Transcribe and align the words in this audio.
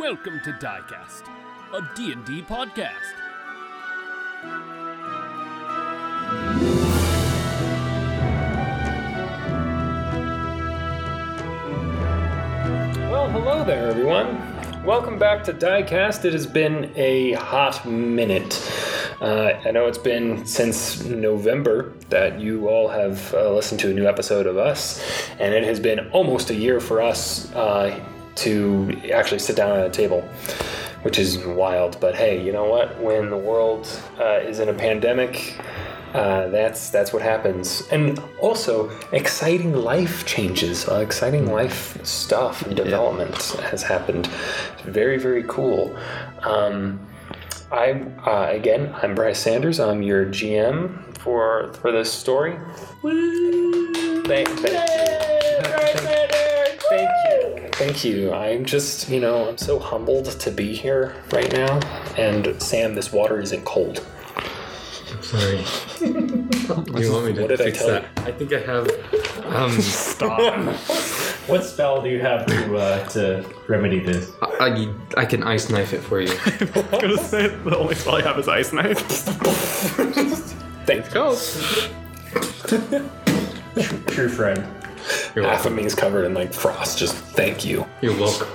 Welcome 0.00 0.40
to 0.44 0.52
Diecast, 0.52 1.24
a 1.74 1.94
D&D 1.94 2.40
podcast. 2.44 2.94
Well, 13.10 13.28
hello 13.28 13.62
there, 13.62 13.90
everyone. 13.90 14.40
Welcome 14.86 15.18
back 15.18 15.44
to 15.44 15.52
Diecast. 15.52 16.24
It 16.24 16.32
has 16.32 16.46
been 16.46 16.90
a 16.96 17.32
hot 17.32 17.84
minute. 17.84 18.58
Uh, 19.20 19.60
I 19.66 19.70
know 19.70 19.86
it's 19.86 19.98
been 19.98 20.46
since 20.46 21.04
November 21.04 21.92
that 22.08 22.40
you 22.40 22.70
all 22.70 22.88
have 22.88 23.34
uh, 23.34 23.52
listened 23.52 23.80
to 23.80 23.90
a 23.90 23.92
new 23.92 24.08
episode 24.08 24.46
of 24.46 24.56
us, 24.56 25.04
and 25.38 25.52
it 25.52 25.64
has 25.64 25.78
been 25.78 26.08
almost 26.12 26.48
a 26.48 26.54
year 26.54 26.80
for 26.80 27.02
us 27.02 27.54
uh, 27.54 28.02
to 28.36 29.00
actually 29.12 29.38
sit 29.38 29.56
down 29.56 29.78
at 29.78 29.86
a 29.86 29.90
table, 29.90 30.22
which 31.02 31.18
is 31.18 31.38
wild. 31.44 31.98
But 32.00 32.14
hey, 32.14 32.42
you 32.44 32.52
know 32.52 32.64
what? 32.64 33.00
When 33.00 33.30
the 33.30 33.36
world 33.36 33.88
uh, 34.18 34.40
is 34.42 34.58
in 34.58 34.68
a 34.68 34.74
pandemic, 34.74 35.58
uh, 36.14 36.48
that's 36.48 36.90
that's 36.90 37.12
what 37.12 37.22
happens, 37.22 37.86
and 37.92 38.20
also 38.40 38.90
exciting 39.12 39.72
life 39.72 40.26
changes, 40.26 40.88
uh, 40.88 40.96
exciting 40.96 41.46
life 41.46 42.04
stuff 42.04 42.62
and 42.62 42.76
development 42.76 43.36
has 43.70 43.82
happened. 43.82 44.28
It's 44.72 44.82
very 44.82 45.18
very 45.18 45.44
cool. 45.44 45.96
Um, 46.42 46.98
I 47.70 47.92
uh, 48.26 48.48
again, 48.50 48.92
I'm 49.00 49.14
Bryce 49.14 49.38
Sanders. 49.38 49.78
I'm 49.78 50.02
your 50.02 50.26
GM 50.26 51.16
for 51.18 51.72
for 51.74 51.92
this 51.92 52.12
story. 52.12 52.58
Thank, 53.02 54.48
thank 54.48 55.08
you. 55.08 55.09
Thank 57.80 58.04
you. 58.04 58.30
I'm 58.30 58.66
just, 58.66 59.08
you 59.08 59.20
know, 59.20 59.48
I'm 59.48 59.56
so 59.56 59.78
humbled 59.78 60.26
to 60.26 60.50
be 60.50 60.76
here 60.76 61.14
right 61.32 61.50
now. 61.50 61.80
And 62.18 62.62
Sam, 62.62 62.94
this 62.94 63.10
water 63.10 63.40
isn't 63.40 63.64
cold. 63.64 64.06
Sorry. 65.22 65.64
you 66.02 67.10
want 67.10 67.24
me 67.24 67.32
to 67.32 67.40
What 67.40 67.48
did 67.48 67.58
I 67.62 67.64
fix 67.64 67.78
tell 67.78 67.88
that? 67.88 68.04
I 68.16 68.32
think 68.32 68.52
I 68.52 68.58
have. 68.60 68.86
Um, 69.46 69.70
Stop. 69.80 70.40
what 71.48 71.64
spell 71.64 72.02
do 72.02 72.10
you 72.10 72.20
have 72.20 72.44
to 72.44 72.76
uh, 72.76 73.08
to 73.08 73.46
remedy 73.66 74.00
this? 74.00 74.30
I, 74.42 74.92
I 75.16 75.24
can 75.24 75.42
ice 75.42 75.70
knife 75.70 75.94
it 75.94 76.00
for 76.02 76.20
you. 76.20 76.32
I 76.32 76.68
was 76.74 77.00
gonna 77.00 77.16
say 77.16 77.48
the 77.48 77.78
only 77.78 77.94
spell 77.94 78.16
I 78.16 78.20
have 78.20 78.38
is 78.38 78.46
ice 78.46 78.74
knife. 78.74 78.98
Thanks, 80.84 81.08
Thank 81.08 81.10
True 84.06 84.28
friend. 84.28 84.79
You're 85.34 85.44
Half 85.44 85.66
of 85.66 85.72
me 85.72 85.84
is 85.84 85.94
covered 85.94 86.24
in 86.24 86.34
like 86.34 86.52
frost. 86.52 86.98
Just 86.98 87.14
thank 87.14 87.64
you. 87.64 87.86
You're 88.02 88.16
welcome. 88.18 88.48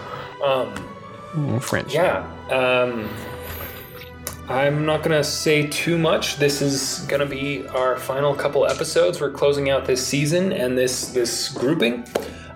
French. 1.59 1.93
Yeah. 1.93 2.25
Um, 2.49 3.09
I'm 4.47 4.85
not 4.85 5.01
gonna 5.03 5.23
say 5.23 5.67
too 5.67 5.97
much. 5.97 6.37
This 6.37 6.61
is 6.61 6.99
gonna 7.07 7.25
be 7.25 7.67
our 7.69 7.97
final 7.97 8.35
couple 8.35 8.65
episodes. 8.67 9.19
We're 9.19 9.31
closing 9.31 9.69
out 9.69 9.85
this 9.85 10.05
season 10.05 10.51
and 10.53 10.77
this 10.77 11.07
this 11.09 11.49
grouping. 11.49 12.05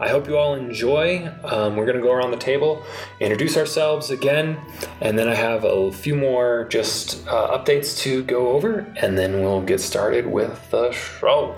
I 0.02 0.08
hope 0.08 0.28
you 0.28 0.38
all 0.38 0.56
enjoy. 0.56 1.30
Um, 1.44 1.76
we're 1.76 1.86
gonna 1.86 2.00
go 2.02 2.14
around 2.14 2.32
the 2.32 2.38
table, 2.38 2.86
introduce 3.20 3.58
ourselves 3.58 4.12
again, 4.12 4.58
and 5.02 5.17
then 5.20 5.28
I 5.28 5.36
have 5.36 5.66
a 5.66 5.92
few 5.92 6.16
more 6.16 6.67
just 6.70 7.28
uh, 7.28 7.58
updates 7.58 7.98
to 8.00 8.23
go 8.23 8.50
over, 8.50 8.86
and 8.95 9.17
then 9.17 9.42
we'll 9.42 9.62
get 9.62 9.82
started 9.82 10.26
with 10.26 10.70
the 10.70 10.92
show. 10.92 11.56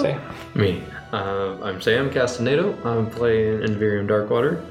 Say, 0.00 0.18
Me. 0.56 0.82
Uh, 1.12 1.58
I'm 1.62 1.82
Sam 1.82 2.10
Castaneda. 2.10 2.74
I'm 2.82 3.10
playing 3.10 3.60
Envirium 3.60 4.08
Darkwater. 4.08 4.64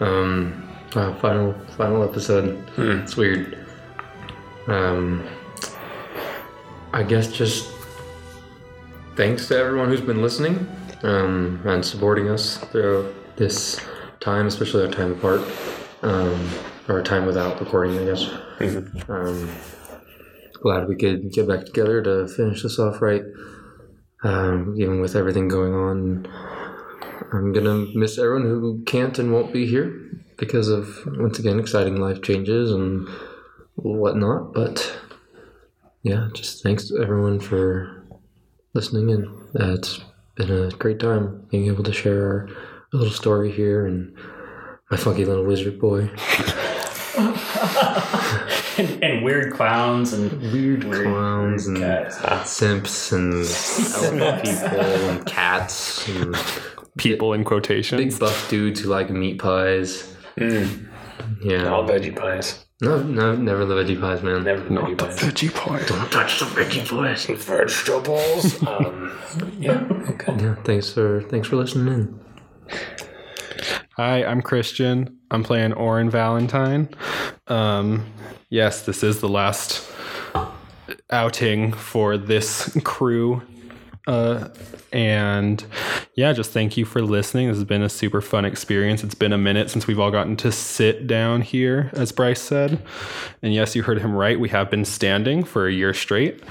Um, 0.00 0.66
uh, 0.94 1.14
final 1.16 1.52
final 1.76 2.02
episode. 2.02 2.64
It's 2.78 3.14
weird. 3.14 3.58
Um, 4.68 5.28
I 6.94 7.02
guess 7.02 7.30
just 7.30 7.70
thanks 9.16 9.48
to 9.48 9.58
everyone 9.58 9.90
who's 9.90 10.00
been 10.00 10.22
listening 10.22 10.66
um, 11.02 11.60
and 11.66 11.84
supporting 11.84 12.30
us 12.30 12.56
throughout 12.56 13.12
this 13.36 13.84
time, 14.20 14.46
especially 14.46 14.86
our 14.86 14.90
time 14.90 15.12
apart, 15.12 15.42
um, 16.00 16.50
or 16.88 16.96
our 16.96 17.02
time 17.02 17.26
without 17.26 17.60
recording, 17.60 17.98
I 17.98 18.04
guess. 18.06 18.30
Um, 19.10 19.50
glad 20.62 20.88
we 20.88 20.96
could 20.96 21.30
get 21.32 21.46
back 21.46 21.66
together 21.66 22.02
to 22.02 22.26
finish 22.28 22.62
this 22.62 22.78
off 22.78 23.02
right 23.02 23.24
um, 24.22 24.74
even 24.78 25.00
with 25.00 25.16
everything 25.16 25.48
going 25.48 25.74
on. 25.74 26.26
I'm 27.32 27.52
gonna 27.52 27.86
miss 27.94 28.18
everyone 28.18 28.42
who 28.42 28.82
can't 28.86 29.18
and 29.18 29.32
won't 29.32 29.52
be 29.52 29.66
here 29.66 30.08
because 30.36 30.68
of 30.68 30.88
once 31.18 31.38
again 31.38 31.58
exciting 31.58 31.96
life 31.96 32.22
changes 32.22 32.72
and 32.72 33.08
whatnot. 33.74 34.54
But 34.54 34.98
yeah, 36.02 36.28
just 36.32 36.62
thanks 36.62 36.88
to 36.88 37.02
everyone 37.02 37.40
for 37.40 38.04
listening 38.74 39.10
and 39.10 39.26
uh, 39.60 39.74
it's 39.74 40.00
been 40.36 40.50
a 40.50 40.70
great 40.70 41.00
time 41.00 41.46
being 41.50 41.66
able 41.66 41.84
to 41.84 41.92
share 41.92 42.22
our 42.22 42.48
little 42.92 43.10
story 43.10 43.50
here 43.50 43.86
and 43.86 44.16
my 44.90 44.96
funky 44.96 45.24
little 45.24 45.44
wizard 45.44 45.78
boy. 45.78 46.10
and, 48.78 49.02
and 49.04 49.24
weird 49.24 49.52
clowns 49.52 50.12
and 50.12 50.40
Weird 50.52 50.84
weird 50.84 51.06
clowns 51.06 51.66
and 51.66 51.78
cats. 51.78 52.50
simps 52.50 53.12
and 53.12 53.34
elf 54.22 54.42
people 54.42 54.80
and 54.80 55.26
cats 55.26 56.08
and 56.08 56.36
People 56.96 57.32
in 57.32 57.44
quotations. 57.44 58.00
big 58.02 58.18
buff 58.18 58.48
dudes 58.50 58.80
who 58.80 58.88
like 58.88 59.08
meat 59.10 59.38
pies. 59.38 60.14
Yeah. 60.36 61.68
all 61.68 61.86
veggie 61.86 62.16
pies. 62.16 62.64
No, 62.80 63.02
no, 63.02 63.34
never 63.34 63.64
the 63.64 63.74
veggie 63.74 64.00
pies, 64.00 64.22
man. 64.22 64.44
Never 64.44 64.60
the 64.62 64.70
veggie 64.70 64.98
pies. 64.98 65.18
Veggie 65.18 65.52
pie. 65.54 65.82
Don't 65.86 66.10
touch 66.12 66.38
the 66.40 66.46
veggie 66.46 66.88
pies. 66.88 67.26
Vegetables. 67.26 68.62
um, 68.66 69.18
yeah. 69.58 69.84
Okay. 70.10 70.36
Yeah, 70.44 70.54
thanks 70.64 70.90
for 70.92 71.22
thanks 71.22 71.48
for 71.48 71.56
listening 71.56 71.92
in. 71.92 72.20
Hi, 73.96 74.24
I'm 74.24 74.42
Christian. 74.42 75.18
I'm 75.30 75.42
playing 75.42 75.72
Orin 75.72 76.08
Valentine. 76.10 76.88
Um, 77.48 78.04
yes, 78.50 78.82
this 78.82 79.02
is 79.02 79.20
the 79.20 79.28
last 79.28 79.90
outing 81.10 81.72
for 81.72 82.18
this 82.18 82.76
crew. 82.84 83.42
Uh, 84.08 84.48
and 84.90 85.62
yeah, 86.14 86.32
just 86.32 86.50
thank 86.52 86.78
you 86.78 86.86
for 86.86 87.02
listening. 87.02 87.48
This 87.48 87.58
has 87.58 87.64
been 87.64 87.82
a 87.82 87.90
super 87.90 88.22
fun 88.22 88.46
experience. 88.46 89.04
It's 89.04 89.14
been 89.14 89.34
a 89.34 89.38
minute 89.38 89.68
since 89.70 89.86
we've 89.86 90.00
all 90.00 90.10
gotten 90.10 90.34
to 90.38 90.50
sit 90.50 91.06
down 91.06 91.42
here, 91.42 91.90
as 91.92 92.10
Bryce 92.10 92.40
said. 92.40 92.78
And 93.42 93.52
yes, 93.52 93.76
you 93.76 93.82
heard 93.82 94.00
him 94.00 94.14
right. 94.14 94.40
We 94.40 94.48
have 94.48 94.70
been 94.70 94.86
standing 94.86 95.44
for 95.44 95.68
a 95.68 95.72
year 95.72 95.92
straight. 95.92 96.42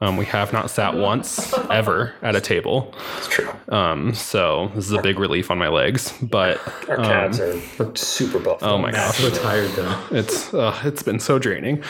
Um, 0.00 0.16
we 0.16 0.24
have 0.24 0.54
not 0.54 0.70
sat 0.70 0.94
once 0.96 1.52
ever 1.70 2.14
at 2.22 2.34
a 2.34 2.40
table. 2.40 2.94
It's 3.18 3.28
true. 3.28 3.50
Um, 3.68 4.14
so 4.14 4.70
this 4.74 4.86
is 4.86 4.92
a 4.92 5.02
big 5.02 5.18
relief 5.18 5.50
on 5.50 5.58
my 5.58 5.68
legs. 5.68 6.14
But 6.22 6.60
Our 6.88 6.98
um, 6.98 7.04
calves 7.04 7.40
are 7.40 7.94
super 7.94 8.38
buff. 8.38 8.62
oh 8.62 8.78
my 8.78 8.90
gosh, 8.90 9.18
So 9.18 9.30
tired 9.30 9.70
though. 9.72 10.02
it's 10.12 10.52
uh, 10.54 10.80
it's 10.84 11.02
been 11.02 11.20
so 11.20 11.38
draining. 11.38 11.84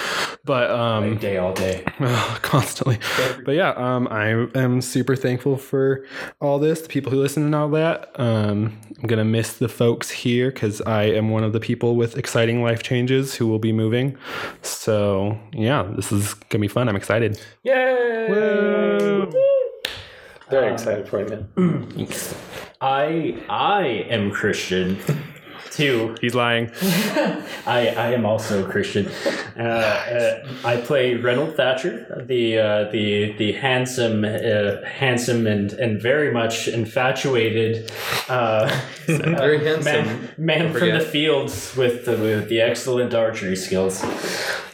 But 0.44 0.68
um, 0.70 1.18
Day 1.18 1.36
all 1.36 1.54
day. 1.54 1.84
constantly. 2.42 2.98
But 3.44 3.52
yeah, 3.52 3.70
um, 3.76 4.08
I 4.10 4.48
am 4.58 4.80
super 4.80 5.11
thankful 5.16 5.56
for 5.56 6.04
all 6.40 6.58
this, 6.58 6.82
the 6.82 6.88
people 6.88 7.10
who 7.10 7.18
listen 7.18 7.42
and 7.44 7.54
all 7.54 7.68
that. 7.70 8.10
Um, 8.18 8.78
I'm 8.98 9.06
gonna 9.06 9.24
miss 9.24 9.54
the 9.54 9.68
folks 9.68 10.10
here 10.10 10.50
because 10.50 10.80
I 10.82 11.04
am 11.04 11.30
one 11.30 11.44
of 11.44 11.52
the 11.52 11.60
people 11.60 11.96
with 11.96 12.16
exciting 12.16 12.62
life 12.62 12.82
changes 12.82 13.34
who 13.34 13.46
will 13.46 13.58
be 13.58 13.72
moving. 13.72 14.16
So 14.62 15.38
yeah, 15.52 15.82
this 15.96 16.12
is 16.12 16.34
gonna 16.34 16.62
be 16.62 16.68
fun. 16.68 16.88
I'm 16.88 16.96
excited. 16.96 17.40
Yay! 17.62 18.26
Very 20.50 20.72
excited 20.72 21.08
for 21.08 21.20
you, 21.20 21.46
man. 21.56 22.08
I 22.80 23.42
I 23.48 23.86
am 24.10 24.30
Christian. 24.30 24.98
Too. 25.72 26.14
He's 26.20 26.34
lying. 26.34 26.70
I, 27.66 27.94
I 27.96 28.12
am 28.12 28.26
also 28.26 28.62
a 28.62 28.70
Christian. 28.70 29.08
Uh, 29.56 29.62
uh, 29.62 30.48
I 30.64 30.76
play 30.76 31.14
Reynold 31.14 31.56
Thatcher, 31.56 32.22
the 32.26 32.58
uh, 32.58 32.90
the 32.90 33.32
the 33.38 33.52
handsome, 33.52 34.24
uh, 34.24 34.84
handsome 34.84 35.46
and 35.46 35.72
and 35.72 36.00
very 36.00 36.30
much 36.30 36.68
infatuated 36.68 37.90
uh, 38.28 38.68
Very 39.06 39.58
uh, 39.58 39.64
handsome. 39.64 40.06
man, 40.06 40.28
man 40.36 40.72
from 40.72 40.90
the 40.90 41.00
fields 41.00 41.74
with 41.76 42.04
the, 42.04 42.12
with 42.18 42.48
the 42.48 42.60
excellent 42.60 43.14
archery 43.14 43.56
skills. 43.56 44.02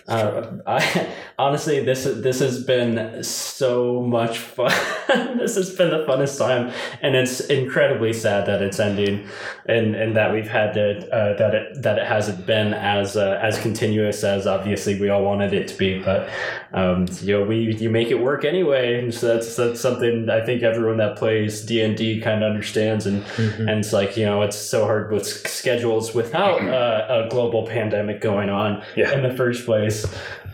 Uh, 0.09 0.59
I 0.67 1.09
honestly, 1.39 1.83
this 1.85 2.05
this 2.05 2.41
has 2.41 2.63
been 2.65 3.23
so 3.23 4.03
much 4.03 4.39
fun. 4.39 4.73
this 5.39 5.55
has 5.55 5.75
been 5.75 5.91
the 5.91 6.05
funnest 6.05 6.39
time, 6.39 6.73
and 7.03 7.15
it's 7.15 7.41
incredibly 7.41 8.13
sad 8.13 8.47
that 8.47 8.61
it's 8.63 8.79
ending, 8.81 9.27
and 9.67 9.95
and 9.95 10.17
that 10.17 10.33
we've 10.33 10.49
had 10.49 10.75
to 10.75 11.09
uh, 11.15 11.37
that 11.39 11.55
it 11.55 11.83
that 11.83 11.99
it 11.99 12.07
hasn't 12.07 12.45
been 12.47 12.75
as 12.75 13.17
uh, 13.17 13.39
as 13.43 13.59
continuous 13.61 14.25
as 14.25 14.47
obviously 14.47 15.01
we 15.01 15.09
all 15.09 15.23
wanted 15.25 15.53
it 15.53 15.69
to 15.69 15.79
be. 15.79 16.01
But 16.03 16.29
um, 16.73 17.07
you 17.23 17.39
know, 17.39 17.45
we 17.45 17.75
you 17.77 17.91
make 17.91 18.09
it 18.09 18.21
work 18.21 18.45
anyway, 18.45 18.99
and 18.99 19.15
so 19.15 19.29
that's 19.35 19.57
that's 19.57 19.81
something 19.81 20.29
I 20.29 20.45
think 20.45 20.63
everyone 20.63 20.99
that 20.99 21.17
plays 21.17 21.65
D 21.65 21.83
and 21.83 21.97
D 21.97 22.21
kind 22.21 22.43
of 22.43 22.51
understands, 22.51 23.07
and 23.07 23.25
and 23.39 23.71
it's 23.71 23.93
like 23.93 24.17
you 24.17 24.27
know 24.27 24.43
it's 24.43 24.57
so 24.57 24.85
hard 24.85 25.13
with 25.13 25.27
schedules 25.27 26.15
without 26.15 26.61
uh, 26.63 27.25
a 27.27 27.29
global 27.31 27.67
pandemic 27.67 28.21
going 28.21 28.51
on 28.51 28.83
Yeah. 28.97 29.13
in 29.13 29.23
the 29.23 29.35
first 29.35 29.65
place. 29.65 30.05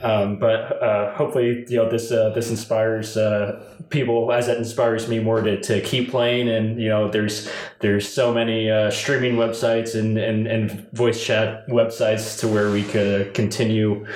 Um, 0.05 0.39
but 0.39 0.83
uh, 0.83 1.15
hopefully, 1.15 1.65
you 1.67 1.79
know 1.79 1.89
this 1.89 2.13
uh, 2.13 2.29
this 2.31 2.51
inspires 2.51 3.17
uh, 3.17 3.65
people 3.89 4.33
as 4.33 4.49
it 4.49 4.59
inspires 4.59 5.09
me 5.09 5.19
more 5.19 5.41
to, 5.41 5.61
to 5.63 5.81
keep 5.81 6.11
playing. 6.11 6.49
And 6.49 6.79
you 6.79 6.91
know, 6.91 7.11
there's 7.11 7.51
there's 7.81 8.07
so 8.07 8.35
many 8.35 8.71
uh, 8.71 8.91
streaming 8.91 9.37
websites 9.37 9.99
and, 9.99 10.19
and, 10.19 10.47
and 10.47 10.93
voice 10.93 11.25
chat 11.25 11.67
websites 11.69 12.39
to 12.41 12.49
where 12.49 12.71
we 12.71 12.83
could 12.83 13.33
continue 13.33 14.07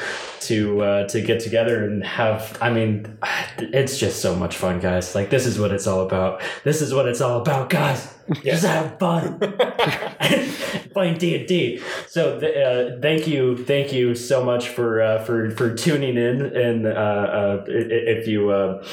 to 0.40 0.82
uh, 0.82 1.08
to 1.08 1.23
get 1.23 1.40
together 1.40 1.85
and 1.85 2.05
have. 2.05 2.58
I 2.61 2.70
mean, 2.70 3.19
it's 3.58 3.99
just 3.99 4.20
so 4.20 4.37
much 4.37 4.56
fun, 4.56 4.81
guys. 4.81 5.14
Like 5.14 5.31
this 5.31 5.46
is 5.46 5.58
what 5.58 5.73
it's 5.73 5.87
all 5.87 6.02
about. 6.05 6.43
This 6.64 6.82
is 6.82 6.93
what 6.93 7.08
it's 7.08 7.23
all 7.23 7.40
about, 7.40 7.70
guys. 7.70 8.18
Just 8.43 8.65
have 8.65 8.99
fun 8.99 9.39
playing 10.93 11.19
D 11.19 11.37
and 11.37 11.47
D. 11.47 11.83
So 12.07 12.37
uh, 12.39 13.01
thank 13.01 13.27
you, 13.27 13.65
thank 13.65 13.93
you 13.93 14.15
so 14.15 14.45
much 14.45 14.69
for 14.69 15.01
uh, 15.01 15.25
for 15.25 15.51
for 15.51 15.75
tuning 15.75 16.17
in. 16.17 16.43
And 16.43 16.87
uh, 16.87 16.91
uh, 16.91 17.65
if 17.67 18.27
you 18.27 18.51
uh, 18.51 18.85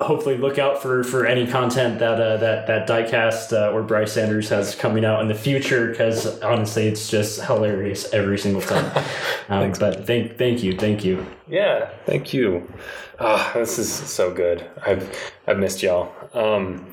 hopefully 0.00 0.36
look 0.36 0.58
out 0.58 0.80
for 0.80 1.04
for 1.04 1.26
any 1.26 1.46
content 1.46 1.98
that 1.98 2.20
uh, 2.20 2.36
that 2.38 2.66
that 2.66 2.88
Diecast 2.88 3.52
uh, 3.52 3.72
or 3.72 3.82
Bryce 3.82 4.12
Sanders 4.12 4.48
has 4.48 4.74
coming 4.74 5.04
out 5.04 5.20
in 5.20 5.28
the 5.28 5.34
future, 5.34 5.90
because 5.90 6.40
honestly, 6.40 6.86
it's 6.86 7.08
just 7.08 7.42
hilarious 7.42 8.12
every 8.12 8.38
single 8.38 8.62
time. 8.62 9.04
Um, 9.48 9.72
but 9.80 10.06
thank 10.06 10.38
thank 10.38 10.62
you, 10.62 10.76
thank 10.76 11.04
you. 11.04 11.26
Yeah, 11.48 11.90
thank 12.06 12.32
you. 12.32 12.72
Ah, 13.18 13.50
this 13.52 13.80
is 13.80 13.92
so 13.92 14.32
good. 14.32 14.64
I've 14.86 15.12
I've 15.44 15.58
missed 15.58 15.82
y'all. 15.82 16.12
Um, 16.32 16.86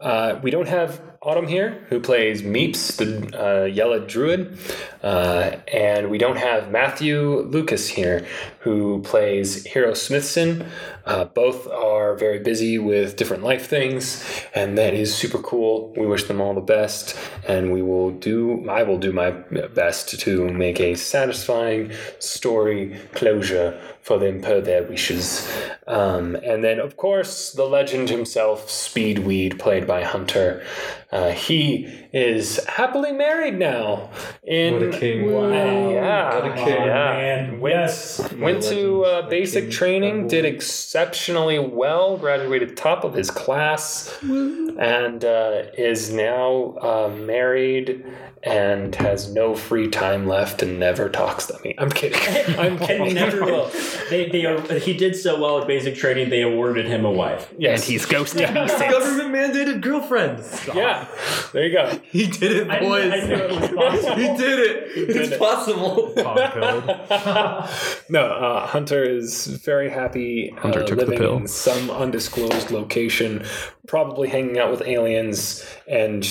uh, 0.00 0.40
we 0.42 0.50
don't 0.50 0.68
have 0.68 1.02
Autumn 1.24 1.46
here, 1.46 1.86
who 1.88 2.00
plays 2.00 2.42
Meeps, 2.42 2.96
the 2.96 3.62
uh, 3.62 3.64
Yellow 3.64 4.04
Druid, 4.04 4.58
uh, 5.02 5.56
and 5.72 6.10
we 6.10 6.18
don't 6.18 6.36
have 6.36 6.70
Matthew 6.70 7.40
Lucas 7.42 7.88
here, 7.88 8.26
who 8.60 9.00
plays 9.02 9.64
Hero 9.64 9.94
Smithson. 9.94 10.66
Uh, 11.06 11.24
both 11.24 11.68
are 11.68 12.14
very 12.14 12.38
busy 12.38 12.78
with 12.78 13.16
different 13.16 13.42
life 13.42 13.66
things, 13.66 14.24
and 14.54 14.78
that 14.78 14.94
is 14.94 15.14
super 15.14 15.38
cool. 15.38 15.92
We 15.96 16.06
wish 16.06 16.24
them 16.24 16.40
all 16.40 16.54
the 16.54 16.60
best, 16.60 17.16
and 17.46 17.72
we 17.72 17.82
will 17.82 18.10
do. 18.10 18.68
I 18.68 18.82
will 18.84 18.98
do 18.98 19.12
my 19.12 19.30
best 19.30 20.18
to 20.20 20.48
make 20.48 20.80
a 20.80 20.94
satisfying 20.94 21.92
story 22.18 22.98
closure 23.14 23.78
for 24.00 24.18
them 24.18 24.40
per 24.40 24.60
their 24.60 24.82
wishes. 24.82 25.50
Um, 25.86 26.36
and 26.36 26.62
then, 26.62 26.78
of 26.78 26.96
course, 26.96 27.52
the 27.52 27.64
legend 27.64 28.10
himself, 28.10 28.68
Speedweed, 28.68 29.58
played 29.58 29.86
by 29.86 30.04
Hunter. 30.04 30.64
Uh, 31.10 31.30
he 31.30 32.03
is 32.14 32.64
happily 32.68 33.10
married 33.12 33.58
now. 33.58 34.08
In 34.44 34.74
What 34.74 34.82
a 34.94 34.98
king. 34.98 35.28
Yeah, 35.28 36.34
What 36.36 36.46
a 36.52 36.54
king. 36.54 36.68
yeah. 36.68 37.12
man. 37.12 37.60
Went, 37.60 37.74
Yes. 37.74 38.32
went 38.34 38.62
to 38.64 39.04
uh, 39.04 39.28
basic 39.28 39.70
training, 39.70 40.28
did 40.28 40.44
exceptionally 40.44 41.58
well, 41.58 42.16
graduated 42.16 42.76
top 42.76 43.02
of 43.02 43.14
his 43.14 43.30
class, 43.32 44.16
and 44.22 45.24
uh, 45.24 45.62
is 45.76 46.12
now 46.12 46.76
uh, 46.80 47.12
married 47.18 48.04
and 48.44 48.94
has 48.96 49.32
no 49.32 49.54
free 49.54 49.88
time 49.88 50.26
left 50.28 50.62
and 50.62 50.78
never 50.78 51.08
talks 51.08 51.46
to 51.46 51.58
me. 51.64 51.74
I'm 51.78 51.88
kidding. 51.90 52.20
I'm 52.58 52.78
kidding. 52.78 53.14
never 53.14 53.42
will. 53.42 53.70
They, 54.10 54.28
they, 54.28 54.44
uh, 54.44 54.60
he 54.74 54.92
did 54.94 55.16
so 55.16 55.40
well 55.40 55.62
at 55.62 55.66
basic 55.66 55.94
training, 55.96 56.28
they 56.28 56.42
awarded 56.42 56.84
him 56.86 57.06
a 57.06 57.10
wife. 57.10 57.52
Yes. 57.58 57.80
And 57.80 57.90
he's 57.90 58.04
ghosted 58.06 58.40
me. 58.54 58.66
Government 58.68 59.30
mandated 59.34 59.80
girlfriends. 59.80 60.60
Yeah, 60.74 61.08
there 61.54 61.66
you 61.66 61.72
go. 61.72 61.98
He 62.10 62.26
did 62.28 62.52
it, 62.52 62.70
I 62.70 62.80
boys. 62.80 63.12
I 63.12 63.26
knew 63.26 63.34
it 63.34 63.50
was 63.50 63.70
possible. 63.74 64.14
He 64.16 64.36
did 64.36 64.58
it. 64.60 65.16
it's 65.16 65.30
it. 65.32 65.38
possible. 65.38 66.14
No, 68.10 68.20
uh, 68.26 68.66
Hunter 68.66 69.02
is 69.02 69.46
very 69.46 69.88
happy 69.88 70.50
Hunter 70.58 70.82
uh, 70.82 70.86
took 70.86 70.98
the 71.00 71.06
pill. 71.16 71.38
in 71.38 71.48
some 71.48 71.90
undisclosed 71.90 72.70
location, 72.70 73.44
probably 73.86 74.28
hanging 74.28 74.58
out 74.58 74.70
with 74.70 74.82
aliens 74.82 75.64
and 75.88 76.28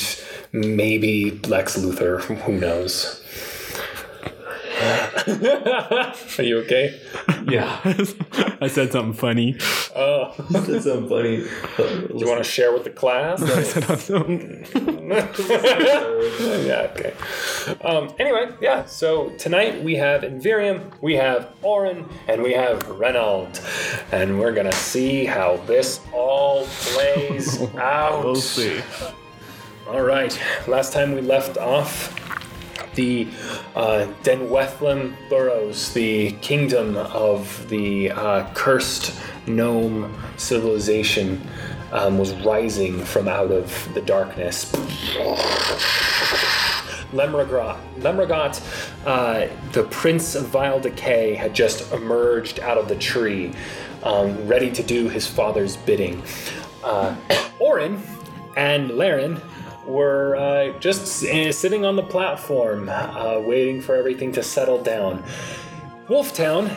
maybe 0.52 1.32
Lex 1.48 1.78
Luthor. 1.78 2.22
Who 2.22 2.60
knows? 2.60 3.23
Are 6.40 6.44
you 6.44 6.60
okay? 6.60 7.00
yeah. 7.48 7.80
I 8.62 8.68
said 8.68 8.92
something 8.92 9.14
funny. 9.14 9.58
Oh, 9.96 10.34
That's 10.50 10.84
so 10.84 11.08
funny. 11.08 11.44
do 11.78 12.12
you 12.16 12.28
want 12.28 12.44
to 12.44 12.50
share 12.50 12.74
with 12.74 12.84
the 12.84 12.90
class? 12.90 13.42
yeah, 16.66 16.88
okay. 16.92 17.14
Um, 17.84 18.14
anyway, 18.20 18.50
yeah, 18.62 18.86
so 18.86 19.30
tonight 19.38 19.84
we 19.84 19.96
have 19.96 20.22
Invirium, 20.22 20.92
we 21.02 21.16
have 21.16 21.50
Orin, 21.62 22.08
and 22.28 22.42
we 22.42 22.54
have 22.54 22.88
Reynold. 22.90 23.62
And 24.12 24.40
we're 24.40 24.54
going 24.54 24.70
to 24.70 24.76
see 24.78 25.26
how 25.26 25.58
this 25.68 26.00
all 26.12 26.66
plays 26.66 27.62
out. 27.76 28.24
We'll 28.24 28.36
see. 28.36 28.82
All 29.88 30.02
right. 30.02 30.38
Last 30.68 30.94
time 30.94 31.14
we 31.14 31.22
left 31.22 31.58
off, 31.58 32.23
the 32.96 33.28
uh, 33.76 34.08
Denwethlem 34.24 35.16
Burrows, 35.30 35.94
the 35.94 36.32
kingdom 36.34 36.98
of 36.98 37.68
the 37.70 38.12
uh, 38.12 38.52
cursed 38.54 39.20
gnome 39.48 40.16
civilization, 40.38 41.42
um, 41.92 42.18
was 42.18 42.34
rising 42.44 43.04
from 43.04 43.28
out 43.28 43.52
of 43.52 43.94
the 43.94 44.02
darkness. 44.02 44.72
Lemragot, 47.14 47.78
Lemragot 48.00 48.60
uh, 49.06 49.48
the 49.72 49.84
Prince 49.84 50.36
of 50.36 50.48
Vile 50.48 50.80
Decay, 50.80 51.36
had 51.36 51.54
just 51.54 51.92
emerged 51.94 52.60
out 52.60 52.78
of 52.78 52.88
the 52.88 52.96
tree, 52.96 53.54
um, 54.02 54.48
ready 54.48 54.72
to 54.72 54.82
do 54.82 55.08
his 55.08 55.28
father's 55.28 55.78
bidding. 55.78 56.24
Uh, 56.84 57.16
Orin 57.60 58.02
and 58.58 58.90
Laren 58.98 59.40
were 59.86 60.36
uh, 60.36 60.80
just 60.80 61.08
sitting 61.08 61.86
on 61.86 61.96
the 61.96 62.04
platform, 62.04 62.90
uh, 62.90 63.40
waiting 63.40 63.82
for 63.82 63.96
everything 63.96 64.32
to 64.34 64.44
settle 64.44 64.82
down. 64.82 65.24
Wolftown 66.08 66.70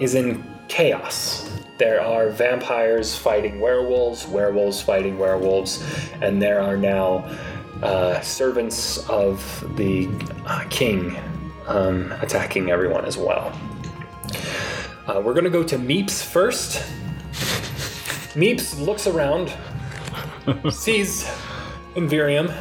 is 0.00 0.14
in 0.14 0.44
chaos. 0.68 1.50
There 1.78 2.00
are 2.00 2.28
vampires 2.28 3.16
fighting 3.16 3.60
werewolves, 3.60 4.26
werewolves 4.26 4.82
fighting 4.82 5.18
werewolves, 5.18 5.82
and 6.20 6.40
there 6.40 6.60
are 6.60 6.76
now 6.76 7.24
uh, 7.82 8.20
servants 8.20 8.98
of 9.08 9.64
the 9.76 10.08
uh, 10.44 10.64
king 10.68 11.16
um, 11.66 12.12
attacking 12.20 12.70
everyone 12.70 13.04
as 13.04 13.16
well. 13.16 13.58
Uh, 15.06 15.20
we're 15.24 15.32
going 15.32 15.44
to 15.44 15.50
go 15.50 15.62
to 15.62 15.76
Meeps 15.76 16.22
first. 16.22 16.82
Meeps 18.34 18.78
looks 18.78 19.06
around, 19.06 19.52
sees 20.70 21.28
Invirium, 21.94 22.54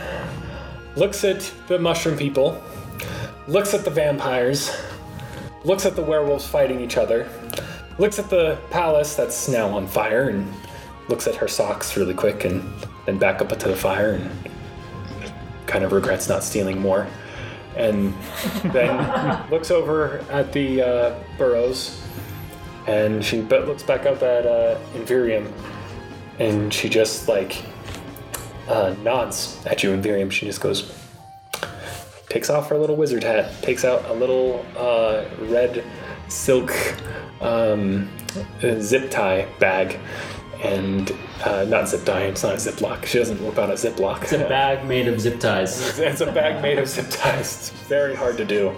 looks 0.95 1.23
at 1.23 1.51
the 1.67 1.77
mushroom 1.79 2.17
people, 2.17 2.61
looks 3.47 3.73
at 3.73 3.83
the 3.83 3.91
vampires, 3.91 4.75
looks 5.63 5.85
at 5.85 5.95
the 5.95 6.01
werewolves 6.01 6.47
fighting 6.47 6.79
each 6.79 6.97
other, 6.97 7.29
looks 7.97 8.19
at 8.19 8.29
the 8.29 8.57
palace 8.69 9.15
that's 9.15 9.47
now 9.47 9.67
on 9.69 9.87
fire, 9.87 10.29
and 10.29 10.51
looks 11.09 11.27
at 11.27 11.35
her 11.35 11.47
socks 11.47 11.97
really 11.97 12.13
quick 12.13 12.45
and 12.45 12.63
then 13.05 13.17
back 13.17 13.41
up 13.41 13.49
to 13.49 13.67
the 13.67 13.75
fire 13.75 14.13
and 14.13 14.29
kind 15.65 15.83
of 15.83 15.91
regrets 15.91 16.29
not 16.29 16.43
stealing 16.43 16.79
more. 16.79 17.07
And 17.75 18.13
then 18.65 19.49
looks 19.51 19.71
over 19.71 20.19
at 20.29 20.53
the 20.53 20.81
uh, 20.81 21.19
burrows 21.37 22.01
and 22.87 23.23
she 23.23 23.41
but 23.41 23.67
looks 23.67 23.83
back 23.83 24.05
up 24.05 24.21
at 24.21 24.45
uh, 24.45 24.79
Invirium 24.93 25.51
and 26.39 26.73
she 26.73 26.89
just 26.89 27.27
like 27.27 27.63
uh, 28.69 28.95
nods 29.01 29.59
at 29.65 29.83
you, 29.83 29.91
and 29.91 30.03
Invirium. 30.03 30.31
She 30.31 30.45
just 30.45 30.61
goes, 30.61 30.93
takes 32.29 32.49
off 32.49 32.69
her 32.69 32.77
little 32.77 32.95
wizard 32.95 33.23
hat, 33.23 33.51
takes 33.61 33.83
out 33.83 34.05
a 34.05 34.13
little 34.13 34.65
uh, 34.77 35.25
red 35.41 35.83
silk 36.27 36.71
um, 37.41 38.07
zip 38.61 39.09
tie 39.09 39.47
bag, 39.59 39.99
and 40.63 41.11
uh, 41.43 41.65
not 41.65 41.89
zip 41.89 42.05
tie. 42.05 42.21
It's 42.21 42.43
not 42.43 42.53
a 42.53 42.57
ziplock. 42.57 43.05
She 43.05 43.17
doesn't 43.17 43.43
whip 43.43 43.57
out 43.57 43.71
a 43.71 43.73
ziplock. 43.73 44.23
It's 44.23 44.33
a 44.33 44.47
bag 44.47 44.85
made 44.87 45.07
of 45.07 45.19
zip 45.19 45.39
ties. 45.39 45.99
It's 46.09 46.21
a 46.21 46.31
bag 46.31 46.61
made 46.61 46.77
of 46.77 46.87
zip 46.87 47.09
ties. 47.09 47.57
It's 47.57 47.69
very 47.87 48.15
hard 48.15 48.37
to 48.37 48.45
do. 48.45 48.69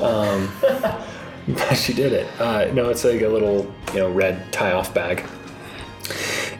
Um, 0.00 0.50
she 1.74 1.92
did 1.92 2.12
it. 2.12 2.40
Uh, 2.40 2.72
no, 2.72 2.88
it's 2.88 3.04
like 3.04 3.20
a 3.20 3.28
little, 3.28 3.72
you 3.92 4.00
know, 4.00 4.10
red 4.10 4.50
tie-off 4.52 4.94
bag, 4.94 5.24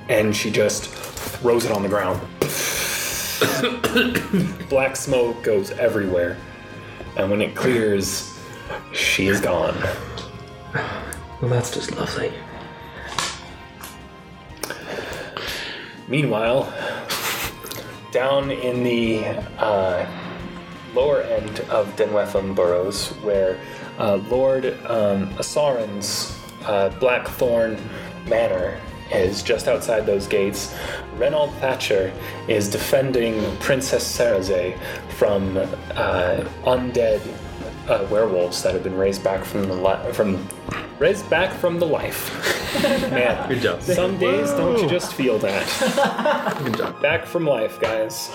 and 0.08 0.36
she 0.36 0.50
just 0.50 1.05
throws 1.40 1.64
it 1.64 1.72
on 1.72 1.82
the 1.82 1.88
ground. 1.88 2.20
Black 4.68 4.96
smoke 4.96 5.42
goes 5.42 5.70
everywhere, 5.72 6.36
and 7.16 7.30
when 7.30 7.42
it 7.42 7.54
clears, 7.54 8.38
she 8.92 9.28
is 9.28 9.40
gone. 9.40 9.76
Well, 11.40 11.50
that's 11.50 11.72
just 11.72 11.94
lovely. 11.96 12.32
Meanwhile, 16.08 16.72
down 18.12 18.50
in 18.50 18.82
the 18.82 19.24
uh, 19.58 20.06
lower 20.94 21.20
end 21.22 21.60
of 21.68 21.94
Denwetham 21.96 22.54
Burrows, 22.54 23.08
where 23.22 23.58
uh, 23.98 24.16
Lord 24.30 24.66
um, 24.86 25.28
Asarin's 25.34 26.38
uh, 26.64 26.88
Blackthorn 26.98 27.76
Manor 28.26 28.80
is 29.12 29.42
just 29.42 29.68
outside 29.68 30.06
those 30.06 30.26
gates, 30.26 30.74
Reynold 31.16 31.52
Thatcher 31.54 32.12
is 32.48 32.68
defending 32.70 33.56
Princess 33.58 34.04
Saraze 34.04 34.76
from 35.10 35.56
uh, 35.56 36.44
undead 36.64 37.20
uh, 37.88 38.06
werewolves 38.10 38.62
that 38.62 38.74
have 38.74 38.82
been 38.82 38.96
raised 38.96 39.22
back 39.22 39.44
from 39.44 39.68
the 39.68 39.74
li- 39.74 40.12
from 40.12 40.46
raised 40.98 41.28
back 41.30 41.52
from 41.52 41.78
the 41.78 41.86
life. 41.86 42.32
Man, 43.10 43.48
Good 43.48 43.60
job. 43.62 43.80
some 43.82 44.18
days 44.18 44.50
don't 44.50 44.78
you 44.82 44.88
just 44.88 45.14
feel 45.14 45.38
that? 45.38 46.58
Good 46.64 46.76
job. 46.78 47.00
Back 47.00 47.24
from 47.26 47.46
life, 47.46 47.78
guys. 47.80 48.30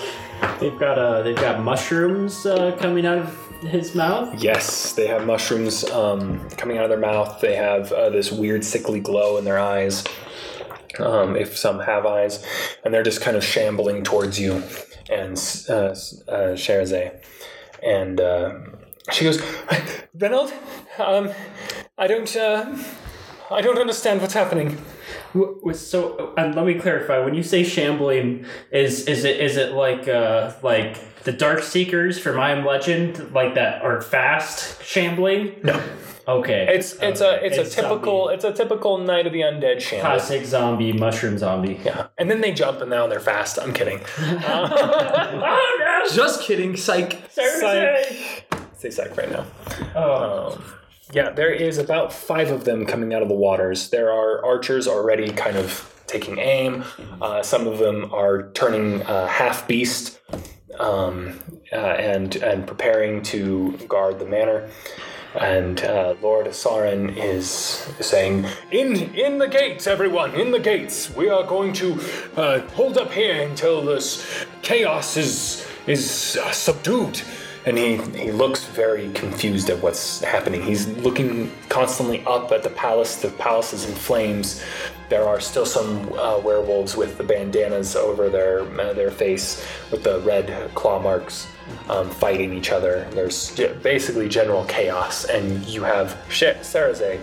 They've 0.58 0.78
got 0.78 0.98
uh, 0.98 1.22
they've 1.22 1.36
got 1.36 1.60
mushrooms 1.62 2.46
uh, 2.46 2.74
coming 2.80 3.04
out 3.06 3.18
of 3.18 3.48
his 3.60 3.94
mouth. 3.94 4.42
Yes, 4.42 4.92
they 4.94 5.06
have 5.06 5.24
mushrooms 5.26 5.84
um, 5.90 6.48
coming 6.50 6.78
out 6.78 6.84
of 6.84 6.90
their 6.90 6.98
mouth. 6.98 7.40
They 7.40 7.54
have 7.54 7.92
uh, 7.92 8.10
this 8.10 8.32
weird 8.32 8.64
sickly 8.64 8.98
glow 9.00 9.36
in 9.36 9.44
their 9.44 9.58
eyes. 9.58 10.02
Um, 10.98 11.36
if 11.36 11.56
some 11.56 11.80
have 11.80 12.04
eyes, 12.06 12.44
and 12.84 12.92
they're 12.92 13.02
just 13.02 13.20
kind 13.20 13.36
of 13.36 13.44
shambling 13.44 14.02
towards 14.04 14.38
you 14.38 14.62
and 15.10 15.38
uh, 15.68 15.94
uh. 16.56 17.20
And 17.82 18.20
uh, 18.20 18.54
she 19.10 19.24
goes, 19.24 19.42
Reynold, 20.14 20.52
um, 20.98 21.30
I 21.98 22.06
don't, 22.06 22.34
uh, 22.36 22.76
I 23.50 23.60
don't 23.60 23.78
understand 23.78 24.20
what's 24.20 24.34
happening. 24.34 24.78
W- 25.34 25.54
w- 25.56 25.74
So, 25.74 26.34
and 26.36 26.54
let 26.54 26.66
me 26.66 26.74
clarify. 26.74 27.18
When 27.18 27.34
you 27.34 27.42
say 27.42 27.64
shambling, 27.64 28.44
is 28.70 29.06
is 29.08 29.24
it 29.24 29.40
is 29.40 29.56
it 29.56 29.72
like 29.72 30.06
uh 30.08 30.52
like 30.62 30.98
the 31.24 31.32
Dark 31.32 31.62
Seekers 31.62 32.18
from 32.18 32.38
I 32.38 32.50
Am 32.50 32.64
Legend, 32.66 33.32
like 33.32 33.54
that 33.54 33.82
are 33.82 34.00
fast 34.02 34.82
shambling? 34.84 35.54
No, 35.62 35.80
Okay, 36.28 36.66
it's 36.70 36.92
it's 37.00 37.20
a 37.20 37.44
it's, 37.44 37.58
a 37.58 37.64
typical 37.64 38.26
zombie. 38.26 38.34
it's 38.34 38.44
a 38.44 38.52
typical 38.52 38.98
Night 38.98 39.26
of 39.26 39.32
the 39.32 39.40
Undead 39.40 39.80
shamble. 39.80 40.02
classic 40.10 40.44
zombie 40.44 40.92
mushroom 40.92 41.36
zombie. 41.38 41.80
Yeah, 41.84 42.08
and 42.18 42.30
then 42.30 42.40
they 42.40 42.52
jump 42.52 42.80
and 42.80 42.90
now 42.90 43.06
they're 43.08 43.18
fast. 43.20 43.58
I'm 43.58 43.72
kidding. 43.72 44.00
oh 44.18 45.76
no. 46.08 46.14
Just 46.14 46.42
kidding, 46.42 46.76
psych. 46.76 47.22
Psych. 47.30 48.44
Say 48.76 48.90
psych 48.90 49.16
right 49.16 49.30
now. 49.30 49.44
Oh, 49.96 50.52
Um, 50.56 50.64
yeah, 51.12 51.30
there 51.30 51.52
is 51.52 51.78
about 51.78 52.12
five 52.12 52.50
of 52.50 52.64
them 52.64 52.86
coming 52.86 53.12
out 53.12 53.22
of 53.22 53.28
the 53.28 53.34
waters. 53.34 53.90
There 53.90 54.10
are 54.10 54.44
archers 54.44 54.88
already 54.88 55.30
kind 55.30 55.56
of 55.56 55.88
taking 56.06 56.38
aim. 56.38 56.84
Uh, 57.20 57.42
some 57.42 57.66
of 57.66 57.78
them 57.78 58.12
are 58.12 58.50
turning 58.52 59.02
uh, 59.02 59.26
half 59.26 59.68
beast 59.68 60.20
um, 60.78 61.38
uh, 61.72 61.76
and 61.76 62.36
and 62.36 62.66
preparing 62.66 63.22
to 63.24 63.76
guard 63.88 64.18
the 64.18 64.26
manor. 64.26 64.68
And 65.34 65.82
uh, 65.82 66.14
Lord 66.20 66.46
Asarin 66.46 67.16
is 67.16 67.48
saying, 68.00 68.46
"In 68.70 69.14
in 69.14 69.38
the 69.38 69.48
gates, 69.48 69.86
everyone! 69.86 70.34
In 70.34 70.50
the 70.50 70.60
gates! 70.60 71.14
We 71.14 71.30
are 71.30 71.44
going 71.44 71.72
to 71.74 72.00
uh, 72.36 72.60
hold 72.70 72.98
up 72.98 73.12
here 73.12 73.42
until 73.48 73.82
this 73.82 74.46
chaos 74.62 75.16
is 75.16 75.66
is 75.86 76.38
uh, 76.42 76.52
subdued." 76.52 77.20
And 77.64 77.78
he, 77.78 77.96
he 77.96 78.32
looks 78.32 78.64
very 78.64 79.10
confused 79.12 79.70
at 79.70 79.80
what's 79.80 80.20
happening. 80.20 80.62
He's 80.62 80.88
looking 80.98 81.52
constantly 81.68 82.24
up 82.26 82.50
at 82.50 82.62
the 82.62 82.70
palace. 82.70 83.16
The 83.16 83.30
palace 83.30 83.72
is 83.72 83.88
in 83.88 83.94
flames. 83.94 84.62
There 85.12 85.28
are 85.28 85.40
still 85.40 85.66
some 85.66 86.10
uh, 86.14 86.38
werewolves 86.38 86.96
with 86.96 87.18
the 87.18 87.22
bandanas 87.24 87.96
over 87.96 88.30
their 88.30 88.62
uh, 88.80 88.94
their 88.94 89.10
face, 89.10 89.62
with 89.90 90.04
the 90.04 90.20
red 90.20 90.74
claw 90.74 91.02
marks, 91.02 91.48
um, 91.90 92.08
fighting 92.08 92.54
each 92.54 92.70
other. 92.72 93.06
There's 93.10 93.50
basically 93.82 94.26
general 94.30 94.64
chaos, 94.64 95.26
and 95.26 95.66
you 95.66 95.82
have 95.82 96.16
Sh- 96.30 96.56
Saraze 96.62 97.20